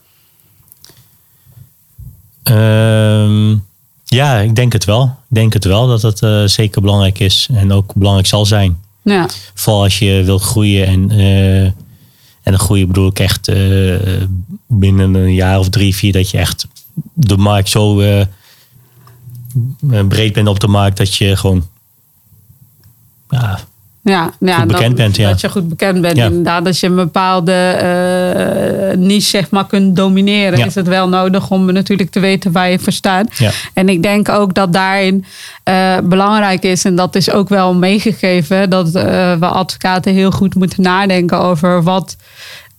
Ehm, 2.42 3.56
ja, 4.04 4.38
ik 4.38 4.54
denk 4.54 4.72
het 4.72 4.84
wel. 4.84 5.04
Ik 5.04 5.34
denk 5.34 5.52
het 5.52 5.64
wel 5.64 5.86
dat 5.86 6.02
het 6.02 6.22
eh, 6.22 6.44
zeker 6.44 6.80
belangrijk 6.80 7.18
is. 7.18 7.48
En 7.52 7.72
ook 7.72 7.94
belangrijk 7.94 8.26
zal 8.26 8.46
zijn. 8.46 8.80
Ja, 9.02 9.28
Vooral 9.54 9.82
als 9.82 9.98
je 9.98 10.22
wilt 10.24 10.42
groeien. 10.42 10.86
En, 10.86 11.10
eh, 11.10 11.62
en 11.62 12.52
een 12.52 12.58
groeien 12.58 12.86
bedoel 12.86 13.08
ik 13.08 13.18
echt 13.18 13.50
binnen 14.66 15.14
een 15.14 15.34
jaar 15.34 15.58
of 15.58 15.68
drie, 15.68 15.96
vier. 15.96 16.12
Dat 16.12 16.30
je 16.30 16.38
echt 16.38 16.66
de 17.12 17.36
markt 17.36 17.68
zo 17.68 17.94
breed 20.08 20.32
bent 20.32 20.48
op 20.48 20.60
de 20.60 20.68
markt. 20.68 20.96
Dat 20.96 21.14
je 21.14 21.36
gewoon 21.36 21.66
ja, 23.28 23.60
Ja, 24.08 24.30
ja 24.40 24.56
Goed 24.58 24.66
bekend 24.66 24.86
dat, 24.86 24.96
bent, 24.96 25.16
ja. 25.16 25.28
dat 25.28 25.40
je 25.40 25.48
goed 25.48 25.68
bekend 25.68 26.00
bent. 26.00 26.16
Ja. 26.16 26.24
Inderdaad, 26.24 26.66
als 26.66 26.80
je 26.80 26.86
een 26.86 26.94
bepaalde 26.94 27.52
eh, 27.52 28.96
niche 28.98 29.28
zeg 29.28 29.50
maar, 29.50 29.66
kunt 29.66 29.96
domineren, 29.96 30.58
Ja. 30.58 30.66
is 30.66 30.74
het 30.74 30.86
wel 30.88 31.08
nodig 31.08 31.50
om 31.50 31.72
natuurlijk 31.72 32.10
te 32.10 32.20
weten 32.20 32.52
waar 32.52 32.70
je 32.70 32.78
voor 32.78 32.92
staat. 32.92 33.26
En 33.74 33.88
ik 33.88 34.02
denk 34.02 34.28
ook 34.28 34.54
dat 34.54 34.72
daarin 34.72 35.24
eh, 35.62 35.96
belangrijk 36.04 36.62
is, 36.62 36.84
en 36.84 36.96
dat 36.96 37.14
is 37.14 37.30
ook 37.30 37.48
wel 37.48 37.74
meegegeven, 37.74 38.70
dat 38.70 38.94
eh, 38.94 39.02
we 39.34 39.46
advocaten 39.46 40.12
heel 40.12 40.30
goed 40.30 40.54
moeten 40.54 40.82
nadenken 40.82 41.38
over 41.40 41.82
wat. 41.82 42.16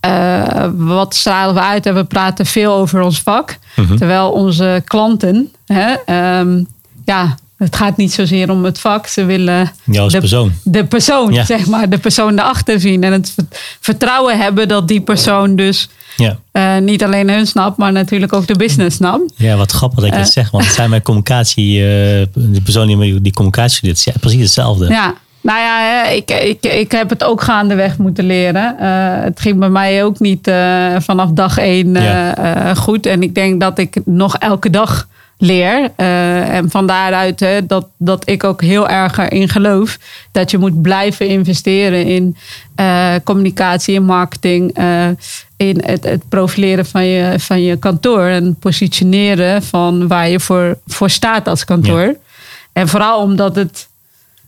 eh, 0.00 0.66
wat 0.76 1.14
stralen 1.14 1.54
we 1.54 1.60
uit 1.60 1.86
en 1.86 1.94
we 1.94 2.04
praten 2.04 2.46
veel 2.46 2.72
over 2.74 3.00
ons 3.00 3.20
vak. 3.22 3.58
Mhm. 3.76 3.96
Terwijl 3.96 4.30
onze 4.30 4.82
klanten, 4.86 5.52
hè, 5.66 5.94
ehm, 6.06 6.62
ja, 7.04 7.34
het 7.64 7.76
gaat 7.76 7.96
niet 7.96 8.12
zozeer 8.12 8.50
om 8.50 8.64
het 8.64 8.78
vak. 8.80 9.06
Ze 9.06 9.24
willen 9.24 9.72
de, 9.84 10.18
persoon. 10.18 10.52
de 10.64 10.84
persoon, 10.84 11.32
Ja. 11.32 11.44
zeg 11.44 11.66
maar, 11.66 11.88
de 11.88 11.98
persoon 11.98 12.38
erachter 12.38 12.80
zien. 12.80 13.04
En 13.04 13.12
het 13.12 13.32
vert- 13.34 13.58
vertrouwen 13.80 14.38
hebben 14.38 14.68
dat 14.68 14.88
die 14.88 15.00
persoon 15.00 15.56
dus 15.56 15.88
Ja. 16.16 16.38
eh, 16.52 16.76
niet 16.76 17.04
alleen 17.04 17.30
hun 17.30 17.46
snapt, 17.46 17.76
maar 17.76 17.92
natuurlijk 17.92 18.32
ook 18.32 18.46
de 18.46 18.56
business 18.56 18.96
snapt. 18.96 19.32
Ja, 19.36 19.56
wat 19.56 19.72
grappig 19.72 19.98
dat 19.98 20.06
ik 20.08 20.12
dat 20.14 20.26
Eh. 20.26 20.32
zeg. 20.32 20.50
Want 20.50 20.64
het 20.64 20.74
zijn 20.74 20.90
mijn 20.90 21.02
communicatie, 21.02 21.76
eh, 21.78 22.26
de 22.34 22.60
persoon 22.64 22.86
die 23.22 23.32
communicatie 23.32 23.94
ja, 24.04 24.12
precies 24.20 24.40
hetzelfde. 24.42 24.88
Ja, 24.88 25.14
Nou 25.42 25.58
ja, 25.58 26.06
ik, 26.08 26.30
ik, 26.30 26.66
ik 26.66 26.92
heb 26.92 27.10
het 27.10 27.24
ook 27.24 27.42
gaandeweg 27.42 27.98
moeten 27.98 28.24
leren. 28.24 28.76
Het 29.24 29.40
ging 29.40 29.58
bij 29.58 29.68
mij 29.68 30.04
ook 30.04 30.18
niet 30.18 30.50
vanaf 30.98 31.30
dag 31.30 31.58
één 31.58 31.96
goed. 32.76 33.06
En 33.06 33.22
ik 33.22 33.34
denk 33.34 33.60
dat 33.60 33.78
ik 33.78 33.96
nog 34.04 34.36
elke 34.36 34.70
dag 34.70 35.08
leer. 35.40 35.90
en 35.96 36.70
van 36.70 36.86
daaruit 36.86 37.40
hè, 37.40 37.66
dat, 37.66 37.86
dat 37.96 38.28
ik 38.28 38.44
ook 38.44 38.62
heel 38.62 38.88
erg 38.88 39.18
erin 39.18 39.48
geloof 39.48 39.98
dat 40.32 40.50
je 40.50 40.58
moet 40.58 40.82
blijven 40.82 41.28
investeren 41.28 42.06
in 42.06 42.36
communicatie 43.24 43.96
en 43.96 44.04
marketing. 44.04 44.78
in 45.56 45.82
het, 45.84 46.04
het 46.04 46.28
profileren 46.28 46.86
van 46.86 47.04
je, 47.04 47.34
van 47.38 47.62
je 47.62 47.76
kantoor 47.76 48.24
en 48.24 48.54
positioneren 48.54 49.62
van 49.62 50.08
waar 50.08 50.28
je 50.28 50.40
voor, 50.40 50.78
voor 50.86 51.10
staat 51.10 51.48
als 51.48 51.64
kantoor. 51.64 52.00
Ja. 52.00 52.14
En 52.72 52.88
vooral 52.88 53.22
omdat 53.22 53.56
het 53.56 53.88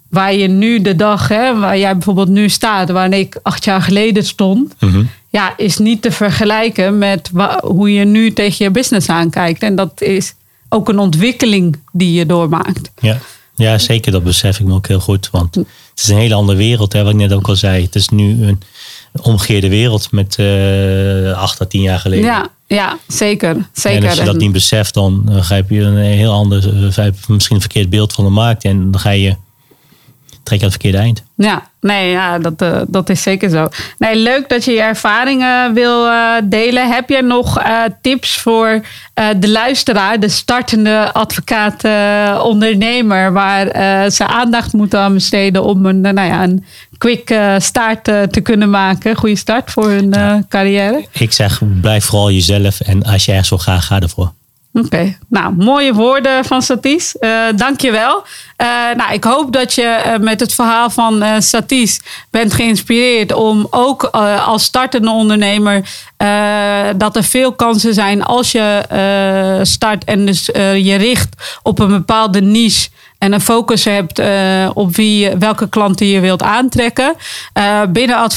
waar 0.08 0.34
je 0.34 0.48
nu 0.48 0.82
de 0.82 0.96
dag, 0.96 1.28
hè, 1.28 1.58
waar 1.58 1.78
jij 1.78 1.92
bijvoorbeeld 1.92 2.28
nu 2.28 2.48
staat, 2.48 2.90
waar 2.90 3.12
ik 3.12 3.38
acht 3.42 3.64
jaar 3.64 3.82
geleden 3.82 4.24
stond, 4.24 4.74
mm 4.78 5.08
ja, 5.32 5.54
is 5.56 5.78
niet 5.78 6.02
te 6.02 6.10
vergelijken 6.10 6.98
met 6.98 7.30
hoe 7.62 7.92
je 7.92 8.04
nu 8.04 8.32
tegen 8.32 8.64
je 8.64 8.70
business 8.70 9.08
aankijkt. 9.08 9.62
En 9.62 9.76
dat 9.76 10.00
is 10.00 10.34
ook 10.72 10.88
een 10.88 10.98
ontwikkeling 10.98 11.76
die 11.92 12.12
je 12.12 12.26
doormaakt. 12.26 12.90
Ja. 13.00 13.18
ja, 13.54 13.78
zeker. 13.78 14.12
Dat 14.12 14.24
besef 14.24 14.60
ik 14.60 14.66
me 14.66 14.74
ook 14.74 14.88
heel 14.88 15.00
goed. 15.00 15.28
Want 15.30 15.54
het 15.54 15.66
is 15.94 16.08
een 16.08 16.16
hele 16.16 16.34
andere 16.34 16.58
wereld, 16.58 16.92
hè, 16.92 17.02
wat 17.02 17.12
ik 17.12 17.18
net 17.18 17.32
ook 17.32 17.48
al 17.48 17.56
zei. 17.56 17.84
Het 17.84 17.94
is 17.94 18.08
nu 18.08 18.46
een 18.46 18.60
omgekeerde 19.22 19.68
wereld 19.68 20.12
met 20.12 20.36
uh, 20.40 21.32
acht 21.32 21.60
à 21.60 21.64
tien 21.64 21.82
jaar 21.82 21.98
geleden. 21.98 22.24
Ja, 22.24 22.48
ja 22.66 22.98
zeker, 23.06 23.68
zeker. 23.72 24.02
En 24.02 24.08
als 24.08 24.18
je 24.18 24.24
dat 24.24 24.36
niet 24.36 24.52
beseft, 24.52 24.94
dan 24.94 25.28
grijp 25.30 25.70
je 25.70 25.80
een 25.80 25.96
heel 25.96 26.32
ander, 26.32 26.74
misschien 27.28 27.56
een 27.56 27.60
verkeerd 27.60 27.90
beeld 27.90 28.12
van 28.12 28.24
de 28.24 28.30
markt. 28.30 28.64
En 28.64 28.90
dan 28.90 29.00
ga 29.00 29.10
je 29.10 29.36
trek 30.42 30.58
je 30.58 30.64
het 30.64 30.74
verkeerde 30.74 30.98
eind. 30.98 31.22
Ja, 31.36 31.62
nee, 31.80 32.10
ja, 32.10 32.38
dat, 32.38 32.62
uh, 32.62 32.80
dat 32.88 33.08
is 33.08 33.22
zeker 33.22 33.50
zo. 33.50 33.68
Nee, 33.98 34.16
leuk 34.16 34.48
dat 34.48 34.64
je 34.64 34.72
je 34.72 34.80
ervaringen 34.80 35.74
wil 35.74 36.06
uh, 36.06 36.34
delen. 36.44 36.92
Heb 36.92 37.08
je 37.08 37.22
nog 37.22 37.58
uh, 37.58 37.82
tips 38.00 38.36
voor 38.38 38.80
de 39.36 39.48
luisteraar, 39.48 40.20
de 40.20 40.28
startende 40.28 41.12
advocaat, 41.12 41.84
ondernemer, 42.42 43.32
waar 43.32 43.66
ze 44.10 44.26
aandacht 44.26 44.72
moeten 44.72 44.98
aan 44.98 45.14
besteden 45.14 45.64
om 45.64 45.86
een, 45.86 46.00
nou 46.00 46.20
ja, 46.20 46.42
een 46.42 46.64
quick 46.98 47.34
start 47.58 48.04
te 48.04 48.40
kunnen 48.42 48.70
maken? 48.70 49.16
Goede 49.16 49.36
start 49.36 49.70
voor 49.70 49.90
hun 49.90 50.14
carrière? 50.48 51.06
Ik 51.12 51.32
zeg, 51.32 51.60
blijf 51.80 52.04
vooral 52.04 52.30
jezelf 52.30 52.80
en 52.80 53.02
als 53.02 53.24
je 53.24 53.30
ergens 53.30 53.48
wil 53.48 53.58
gaan, 53.58 53.82
ga 53.82 54.00
ervoor. 54.00 54.32
Oké, 54.74 55.16
nou 55.28 55.54
mooie 55.54 55.94
woorden 55.94 56.44
van 56.44 56.62
Satis. 56.62 57.16
Uh, 57.20 57.30
Dank 57.56 57.80
je 57.80 57.90
wel. 57.90 58.24
Uh, 58.62 58.66
nou, 58.96 59.12
ik 59.12 59.24
hoop 59.24 59.52
dat 59.52 59.74
je 59.74 60.02
uh, 60.06 60.16
met 60.16 60.40
het 60.40 60.54
verhaal 60.54 60.90
van 60.90 61.42
Satis 61.42 62.00
bent 62.30 62.52
geïnspireerd 62.52 63.32
om 63.32 63.66
ook 63.70 64.04
als 64.46 64.64
startende 64.64 65.10
ondernemer 65.10 65.82
dat 66.96 67.16
er 67.16 67.24
veel 67.24 67.52
kansen 67.52 67.94
zijn 67.94 68.22
als 68.22 68.52
je 68.52 68.82
start 69.62 70.04
en 70.04 70.26
dus 70.26 70.46
je 70.76 70.94
richt 70.94 71.58
op 71.62 71.78
een 71.78 71.88
bepaalde 71.88 72.40
niche 72.40 72.88
en 73.18 73.32
een 73.32 73.40
focus 73.40 73.84
hebt 73.84 74.22
op 74.74 74.96
wie, 74.96 75.36
welke 75.36 75.68
klanten 75.68 76.06
je 76.06 76.20
wilt 76.20 76.42
aantrekken. 76.42 77.14
Binnen, 77.88 78.30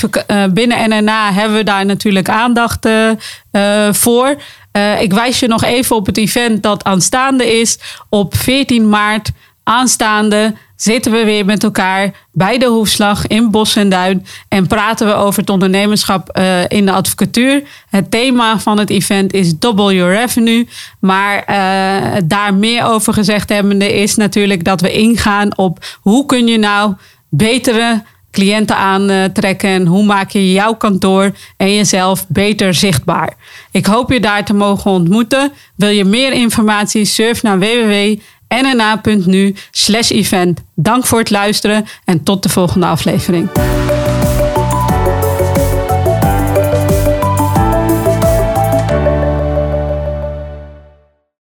binnen 0.50 0.90
NNA 0.90 1.34
hebben 1.34 1.58
we 1.58 1.64
daar 1.64 1.86
natuurlijk 1.86 2.30
aandacht 2.30 2.88
voor. 3.92 4.36
Ik 5.00 5.14
wijs 5.14 5.40
je 5.40 5.48
nog 5.48 5.64
even 5.64 5.96
op 5.96 6.06
het 6.06 6.18
event 6.18 6.64
dat 6.64 6.84
aanstaande 6.84 7.60
is. 7.60 7.80
Op 8.10 8.36
14 8.36 8.90
maart 8.90 9.32
aanstaande 9.64 10.54
zitten 10.76 11.12
we 11.12 11.24
weer 11.24 11.46
met 11.46 11.64
elkaar 11.64 12.12
bij 12.32 12.58
de 12.58 12.66
Hoefslag 12.66 13.28
in 13.28 13.52
Bos 13.52 13.76
en 13.76 13.90
Duin 13.90 14.26
en 14.48 14.68
praten 14.68 15.08
we 15.08 15.14
over 15.14 15.40
het 15.40 15.50
ondernemerschap 15.50 16.38
uh, 16.38 16.68
in 16.68 16.86
de 16.86 16.92
advocatuur. 16.92 17.64
Het 17.90 18.12
thema 18.12 18.60
van 18.60 18.80
het 18.80 18.90
event 18.90 19.34
is 19.34 19.60
Double 19.60 19.96
Your 19.96 20.14
Revenue. 20.14 20.68
Maar 21.00 21.38
uh, 21.38 22.22
daar 22.26 22.54
meer 22.54 22.84
over 22.84 23.14
gezegd 23.14 23.50
hebbende 23.50 23.94
is 23.94 24.16
natuurlijk 24.16 24.64
dat 24.64 24.82
we 24.82 24.92
ingaan 24.92 25.58
op 25.58 25.98
hoe 26.02 26.26
kun 26.26 26.48
je 26.48 26.58
nou 26.58 26.94
betere 27.30 28.04
cliënten 28.36 28.78
aantrekken 28.78 29.70
en 29.70 29.86
hoe 29.86 30.04
maak 30.04 30.30
je 30.30 30.52
jouw 30.52 30.74
kantoor 30.74 31.32
en 31.58 31.76
jezelf 31.76 32.26
beter 32.28 32.74
zichtbaar. 32.74 33.34
Ik 33.72 33.86
hoop 33.86 34.12
je 34.12 34.20
daar 34.20 34.46
te 34.46 34.54
mogen 34.54 34.92
ontmoeten. 34.92 35.52
Wil 35.76 35.90
je 35.90 36.06
meer 36.06 36.34
informatie? 36.34 37.06
Surf 37.06 37.44
naar 37.44 37.60
www 37.60 38.18
nna.nu 38.48 39.56
slash 39.72 40.10
event. 40.10 40.64
Dank 40.76 41.06
voor 41.06 41.20
het 41.20 41.30
luisteren 41.30 41.86
en 42.06 42.24
tot 42.24 42.44
de 42.44 42.50
volgende 42.50 42.86
aflevering. 42.86 43.50